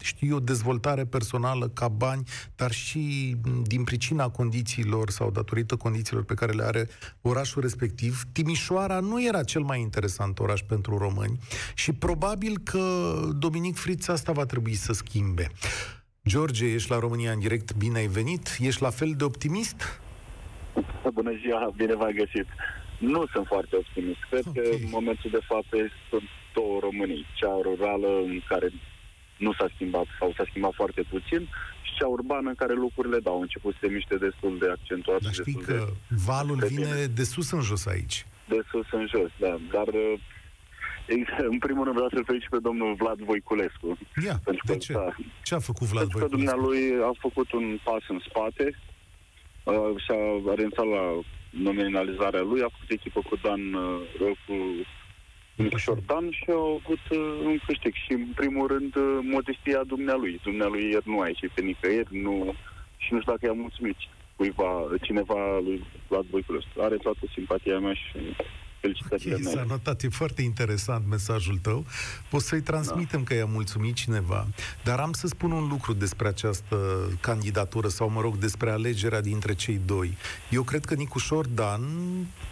[0.01, 2.23] știu eu, dezvoltare personală, ca bani,
[2.57, 6.89] dar și din pricina condiției condițiilor sau datorită condițiilor pe care le are
[7.23, 11.39] orașul respectiv, Timișoara nu era cel mai interesant oraș pentru români
[11.75, 12.83] și probabil că
[13.39, 15.47] Dominic Friț asta va trebui să schimbe.
[16.29, 18.57] George, ești la România în direct, bine ai venit.
[18.61, 20.01] Ești la fel de optimist?
[21.13, 22.47] Bună ziua, bine v-am găsit.
[22.99, 24.23] Nu sunt foarte optimist.
[24.31, 24.63] Cred okay.
[24.63, 25.77] că în momentul de față
[26.11, 27.27] sunt două Românii.
[27.35, 28.69] Cea rurală în care
[29.37, 31.49] nu s-a schimbat sau s-a schimbat foarte puțin
[31.99, 35.21] cea urbană în care lucrurile, da, au început să se miște destul de accentuat.
[35.23, 37.07] Dar știi destul că de, valul de vine bine.
[37.07, 38.27] de sus în jos aici.
[38.49, 39.53] De sus în jos, da.
[39.73, 39.89] Dar
[41.53, 43.99] în primul rând vreau să-l felicit pe domnul Vlad Voiculescu.
[44.27, 44.93] Ia, pentru de că, ce?
[44.93, 45.09] Da,
[45.43, 46.19] ce a făcut Vlad pentru Voiculescu?
[46.19, 48.67] Pentru că dumnealui a făcut un pas în spate
[49.65, 50.11] uh, și
[50.51, 51.05] a renunțat la
[51.51, 54.55] nominalizarea lui, a făcut echipă cu Dan, uh, cu
[55.57, 57.95] Micșor Dan și au avut uh, un câștig.
[57.95, 60.41] Și, în primul rând, uh, modestia dumnealui.
[60.43, 62.55] Dumnealui ieri nu a ieșit pe nicăieri, nu...
[62.97, 63.97] și nu știu dacă i-a mulțumit
[64.37, 66.81] cuiva, cineva lui Vlad Voiculescu.
[66.81, 68.19] Are toată simpatia mea și
[68.87, 69.57] felicitările okay, mele.
[69.57, 71.85] S-a notat, e foarte interesant mesajul tău.
[72.31, 73.27] Poți să-i transmitem da.
[73.27, 74.47] că i-a mulțumit cineva.
[74.85, 76.77] Dar am să spun un lucru despre această
[77.21, 80.17] candidatură, sau mă rog, despre alegerea dintre cei doi.
[80.51, 81.83] Eu cred că Nicușor Dan,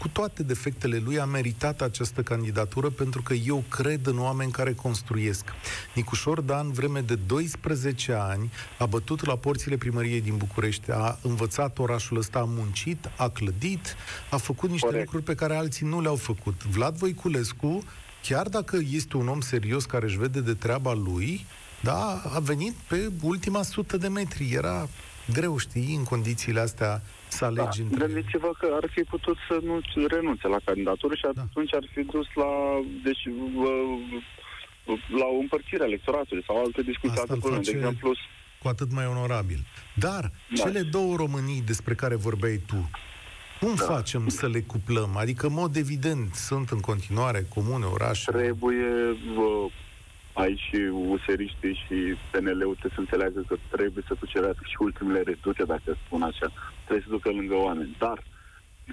[0.01, 4.73] cu toate defectele lui, a meritat această candidatură pentru că eu cred în oameni care
[4.73, 5.45] construiesc.
[5.95, 11.79] Nicușor Dan, vreme de 12 ani, a bătut la porțile primăriei din București, a învățat
[11.79, 13.97] orașul ăsta, a muncit, a clădit,
[14.31, 15.05] a făcut niște Corect.
[15.05, 16.65] lucruri pe care alții nu le-au făcut.
[16.65, 17.85] Vlad Voiculescu,
[18.23, 21.47] chiar dacă este un om serios care își vede de treaba lui,
[21.81, 24.53] da, a venit pe ultima sută de metri.
[24.53, 24.89] Era
[25.33, 28.07] greu, știi, în condițiile astea să alegi da, între...
[28.07, 31.43] Gândiți-vă că ar fi putut să nu renunțe la candidatură și da.
[31.49, 32.53] atunci ar fi dus la,
[33.03, 33.23] deci,
[35.21, 37.63] la o împărțire electoratului sau alte discuții, alte probleme.
[37.63, 38.15] De exemplu,
[38.63, 39.61] cu atât mai onorabil.
[39.95, 40.63] Dar da.
[40.63, 42.91] cele două Românii despre care vorbeai tu,
[43.65, 43.85] cum da.
[43.95, 45.17] facem să le cuplăm?
[45.17, 48.31] Adică, în mod evident, sunt în continuare comune, orașe.
[48.31, 49.67] Trebuie bă,
[50.33, 50.77] aici și
[51.09, 51.97] useriștii și
[52.31, 56.53] PNL-ul trebuie să înțeleagă că trebuie să cucerească și ultimele redute, dacă spun așa.
[56.85, 57.97] Trebuie să ducă lângă oameni.
[57.99, 58.23] Dar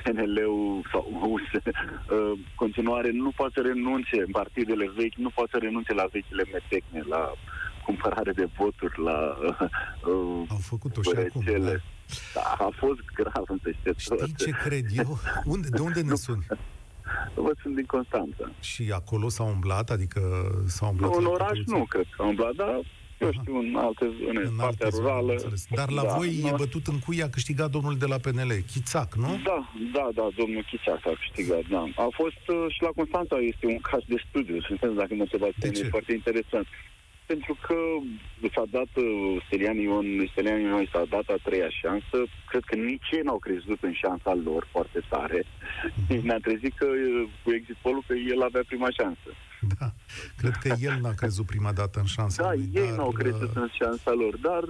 [0.04, 1.04] PNL-ul sau
[1.34, 6.06] US, uh, continuare nu poate să renunțe în partidele vechi, nu poate să renunțe la
[6.12, 7.32] vechile metecne, la
[7.86, 9.38] cumpărare de voturi la
[10.12, 11.84] uh, Au făcut-o și acum, rețele.
[12.34, 14.20] Da, a fost grav în peste tot.
[14.20, 15.20] Știi ce cred eu?
[15.46, 16.46] Unde, de unde ne suni?
[17.36, 18.52] Vă sunt din Constanța.
[18.60, 19.90] Și acolo s-au umblat?
[19.90, 20.22] Adică
[20.68, 21.76] s-au umblat În la oraș Cucuruță?
[21.78, 22.80] nu cred că am umblat, dar
[23.20, 25.32] eu știu, în alte zone, în partea alte zone, rurală.
[25.32, 25.68] înțeles.
[25.80, 26.48] Dar la da, voi da.
[26.48, 29.30] e bătut în cui a câștigat domnul de la PNL, Chițac, nu?
[29.44, 29.60] Da,
[29.94, 31.84] da, da, domnul Chițac a câștigat, da.
[32.06, 35.56] A fost uh, și la Constanța este un caz de studiu, sunt dacă mă întrebați,
[35.60, 36.68] pe mine, e foarte interesant.
[37.32, 37.78] Pentru că
[38.54, 42.18] s-a dat uh, Stelian Ion, Stelian Ion s-a dat a treia șansă,
[42.50, 45.40] cred că nici ei n-au crezut în șansa lor foarte tare.
[46.08, 49.30] Deci ne-a trezit că uh, cu exit poll că el avea prima șansă.
[49.80, 49.88] Da.
[50.38, 53.56] Cred că el n-a crezut prima dată în șansa Da, lui, ei dar, n-au crezut
[53.56, 54.64] în șansa lor, dar...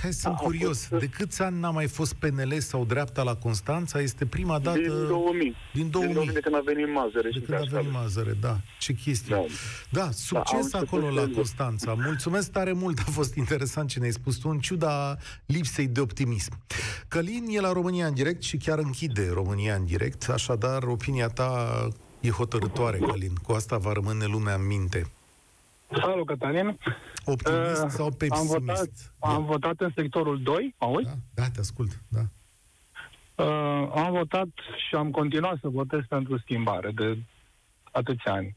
[0.00, 0.84] uh, Hai, sunt a curios.
[0.86, 4.00] fost- De câți ani n-a mai fost PNL sau dreapta la Constanța?
[4.00, 4.78] Este prima dată...
[4.78, 5.56] Din 2000.
[5.72, 6.06] Din 2000.
[6.06, 7.80] Din 2000 de când a venit Mazăre De și când a Gașpar.
[7.80, 8.56] venit Mazăre, da.
[8.78, 9.34] Ce chestie.
[9.34, 9.44] Da,
[9.90, 11.94] da au succes început acolo la să- Constanța.
[11.94, 16.58] Mulțumesc tare mult, a fost interesant ce ne-ai spus tu, în ciuda lipsei de optimism.
[17.08, 21.68] Călin e la România în direct și chiar închide România în direct, așadar opinia ta
[22.20, 23.34] e hotărătoare, Călin.
[23.42, 25.10] Cu asta va rămâne lumea în minte.
[25.94, 26.78] Salut, Cătălin.
[27.24, 28.52] Optimist sau Am pesimist?
[28.58, 28.88] votat,
[29.18, 31.04] am votat în sectorul 2, auzi?
[31.06, 32.20] Da, da, te ascult, da.
[33.44, 34.48] Uh, am votat
[34.88, 37.18] și am continuat să votez pentru schimbare de
[37.92, 38.54] atâția ani.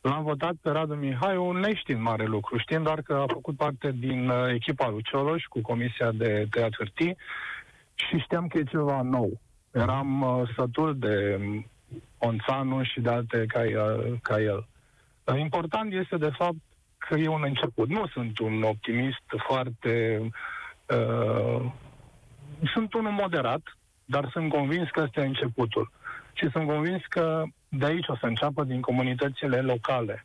[0.00, 4.28] L-am votat pe Radu Mihaiu neștiind mare lucru, știind doar că a făcut parte din
[4.28, 7.16] uh, echipa lui Cioloș cu Comisia de Tăiat Hârtii
[7.94, 9.40] și știam că e ceva nou.
[9.70, 11.66] Eram uh, sătul de um,
[12.18, 14.66] Onțanu și de alte ca, uh, ca el.
[15.24, 16.56] Uh, Important este, de fapt,
[16.98, 17.88] că e un început.
[17.88, 20.20] Nu sunt un optimist foarte...
[20.86, 21.72] Uh,
[22.72, 23.62] sunt unul moderat,
[24.04, 25.90] dar sunt convins că ăsta e începutul.
[26.32, 30.24] Și sunt convins că de aici o să înceapă din comunitățile locale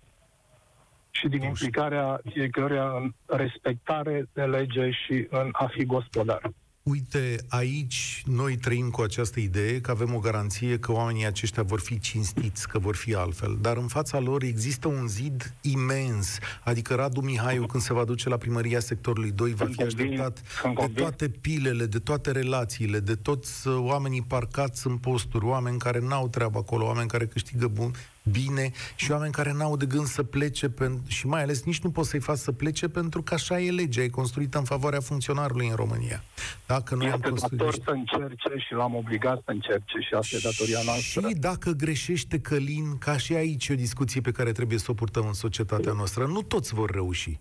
[1.10, 6.42] și din implicarea fiecăruia în respectare de lege și în a fi gospodar.
[6.84, 11.80] Uite, aici noi trăim cu această idee că avem o garanție că oamenii aceștia vor
[11.80, 13.58] fi cinstiți, că vor fi altfel.
[13.62, 16.38] Dar în fața lor există un zid imens.
[16.64, 20.42] Adică Radu Mihaiu, când se va duce la primăria sectorului 2, va fi așteptat
[20.78, 26.00] de toate pilele, de toate relațiile, de toți uh, oamenii parcați în posturi, oameni care
[26.00, 27.92] n-au treabă acolo, oameni care câștigă bun,
[28.32, 31.92] bine și oameni care n-au de gând să plece pen- și mai ales nici nu
[31.92, 35.68] poți să-i faci să plece pentru că așa e legea, e construită în favoarea funcționarului
[35.68, 36.24] în România.
[36.68, 40.36] Dacă noi am Este construit dator să încerce și l-am obligat să încerce și asta
[40.36, 41.28] e datoria noastră.
[41.30, 44.94] și dacă greșește Călin, ca și aici e o discuție pe care trebuie să o
[44.94, 46.26] purtăm în societatea noastră.
[46.26, 47.40] Nu toți vor reuși.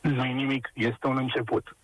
[0.00, 1.76] nu e nimic, este un început.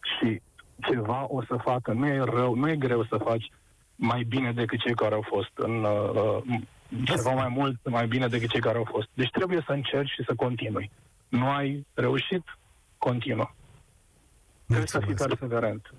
[0.00, 0.40] Și
[0.80, 3.50] ceva o să facă, nu e rău, nu e greu să faci
[3.96, 6.60] mai bine decât cei care au fost în uh,
[7.04, 9.08] ceva mai mult, mai bine decât cei care au fost.
[9.14, 10.90] Deci trebuie să încerci și să continui.
[11.28, 12.44] Nu ai reușit,
[12.98, 13.54] continuă.
[14.66, 15.94] Trebuie să fii perseverent.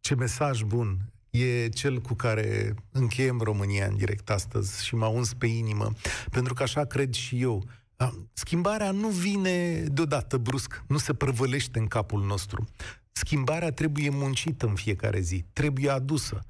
[0.00, 0.98] Ce mesaj bun
[1.30, 5.92] e cel cu care încheiem România în direct astăzi și m-a uns pe inimă,
[6.30, 7.64] pentru că așa cred și eu.
[7.96, 12.68] A, Schimbarea nu vine deodată brusc, nu se prăvălește în capul nostru.
[13.12, 16.40] Schimbarea trebuie muncită în fiecare zi, trebuie adusă,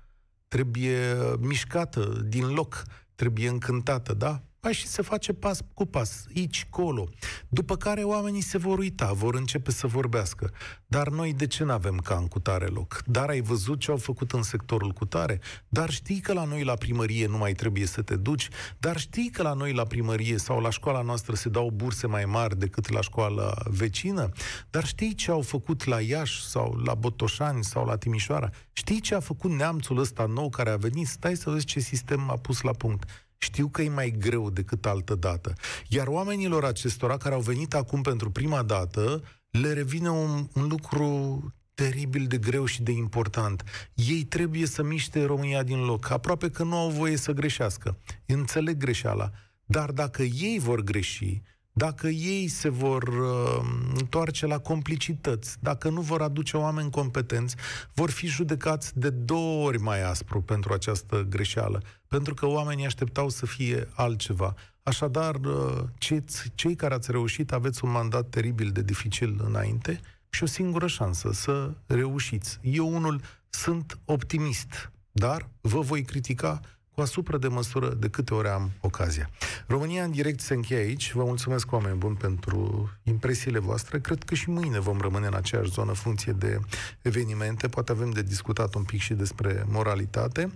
[0.49, 0.99] trebuie
[1.41, 2.82] mișcată din loc,
[3.18, 4.42] trebuie încântată, da?
[4.61, 7.09] Păi și se face pas cu pas, aici, colo.
[7.48, 10.52] După care oamenii se vor uita, vor începe să vorbească.
[10.86, 13.02] Dar noi de ce nu avem ca în cutare loc?
[13.06, 15.40] Dar ai văzut ce au făcut în sectorul cutare?
[15.68, 18.48] Dar știi că la noi la primărie nu mai trebuie să te duci?
[18.78, 22.24] Dar știi că la noi la primărie sau la școala noastră se dau burse mai
[22.24, 24.28] mari decât la școala vecină?
[24.70, 28.50] Dar știi ce au făcut la Iași sau la Botoșani sau la Timișoara?
[28.72, 31.06] Știi ce a făcut neamțul ăsta nou care a venit?
[31.06, 33.28] Stai să vezi ce sistem a pus la punct.
[33.39, 35.53] Știu că e mai greu decât altă dată.
[35.89, 41.43] Iar oamenilor acestora care au venit acum pentru prima dată, le revine un, un lucru
[41.74, 43.64] teribil de greu și de important.
[43.95, 46.11] Ei trebuie să miște România din loc.
[46.11, 47.99] Aproape că nu au voie să greșească.
[48.26, 49.30] Înțeleg greșeala.
[49.64, 53.68] Dar dacă ei vor greși, dacă ei se vor uh,
[53.99, 57.57] întoarce la complicități, dacă nu vor aduce oameni competenți,
[57.95, 63.28] vor fi judecați de două ori mai aspru pentru această greșeală, pentru că oamenii așteptau
[63.28, 64.54] să fie altceva.
[64.82, 70.00] Așadar, uh, cei, cei care ați reușit aveți un mandat teribil de dificil înainte
[70.30, 72.59] și o singură șansă să reușiți.
[72.62, 76.61] Eu unul sunt optimist, dar vă voi critica
[76.98, 79.30] cu asupra de măsură de câte ori am ocazia.
[79.66, 81.12] România în direct se încheie aici.
[81.12, 84.00] Vă mulțumesc, oameni buni, pentru impresiile voastre.
[84.00, 86.61] Cred că și mâine vom rămâne în aceeași zonă funcție de
[87.02, 87.68] evenimente.
[87.68, 90.50] Poate avem de discutat un pic și despre moralitate.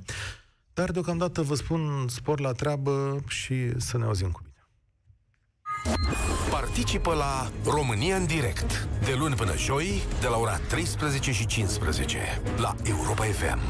[0.75, 4.51] Dar deocamdată vă spun spor la treabă și să ne auzim cu bine.
[6.51, 12.43] Participă la România în direct de luni până joi de la ora 13 și 15
[12.57, 13.61] la Europa FM.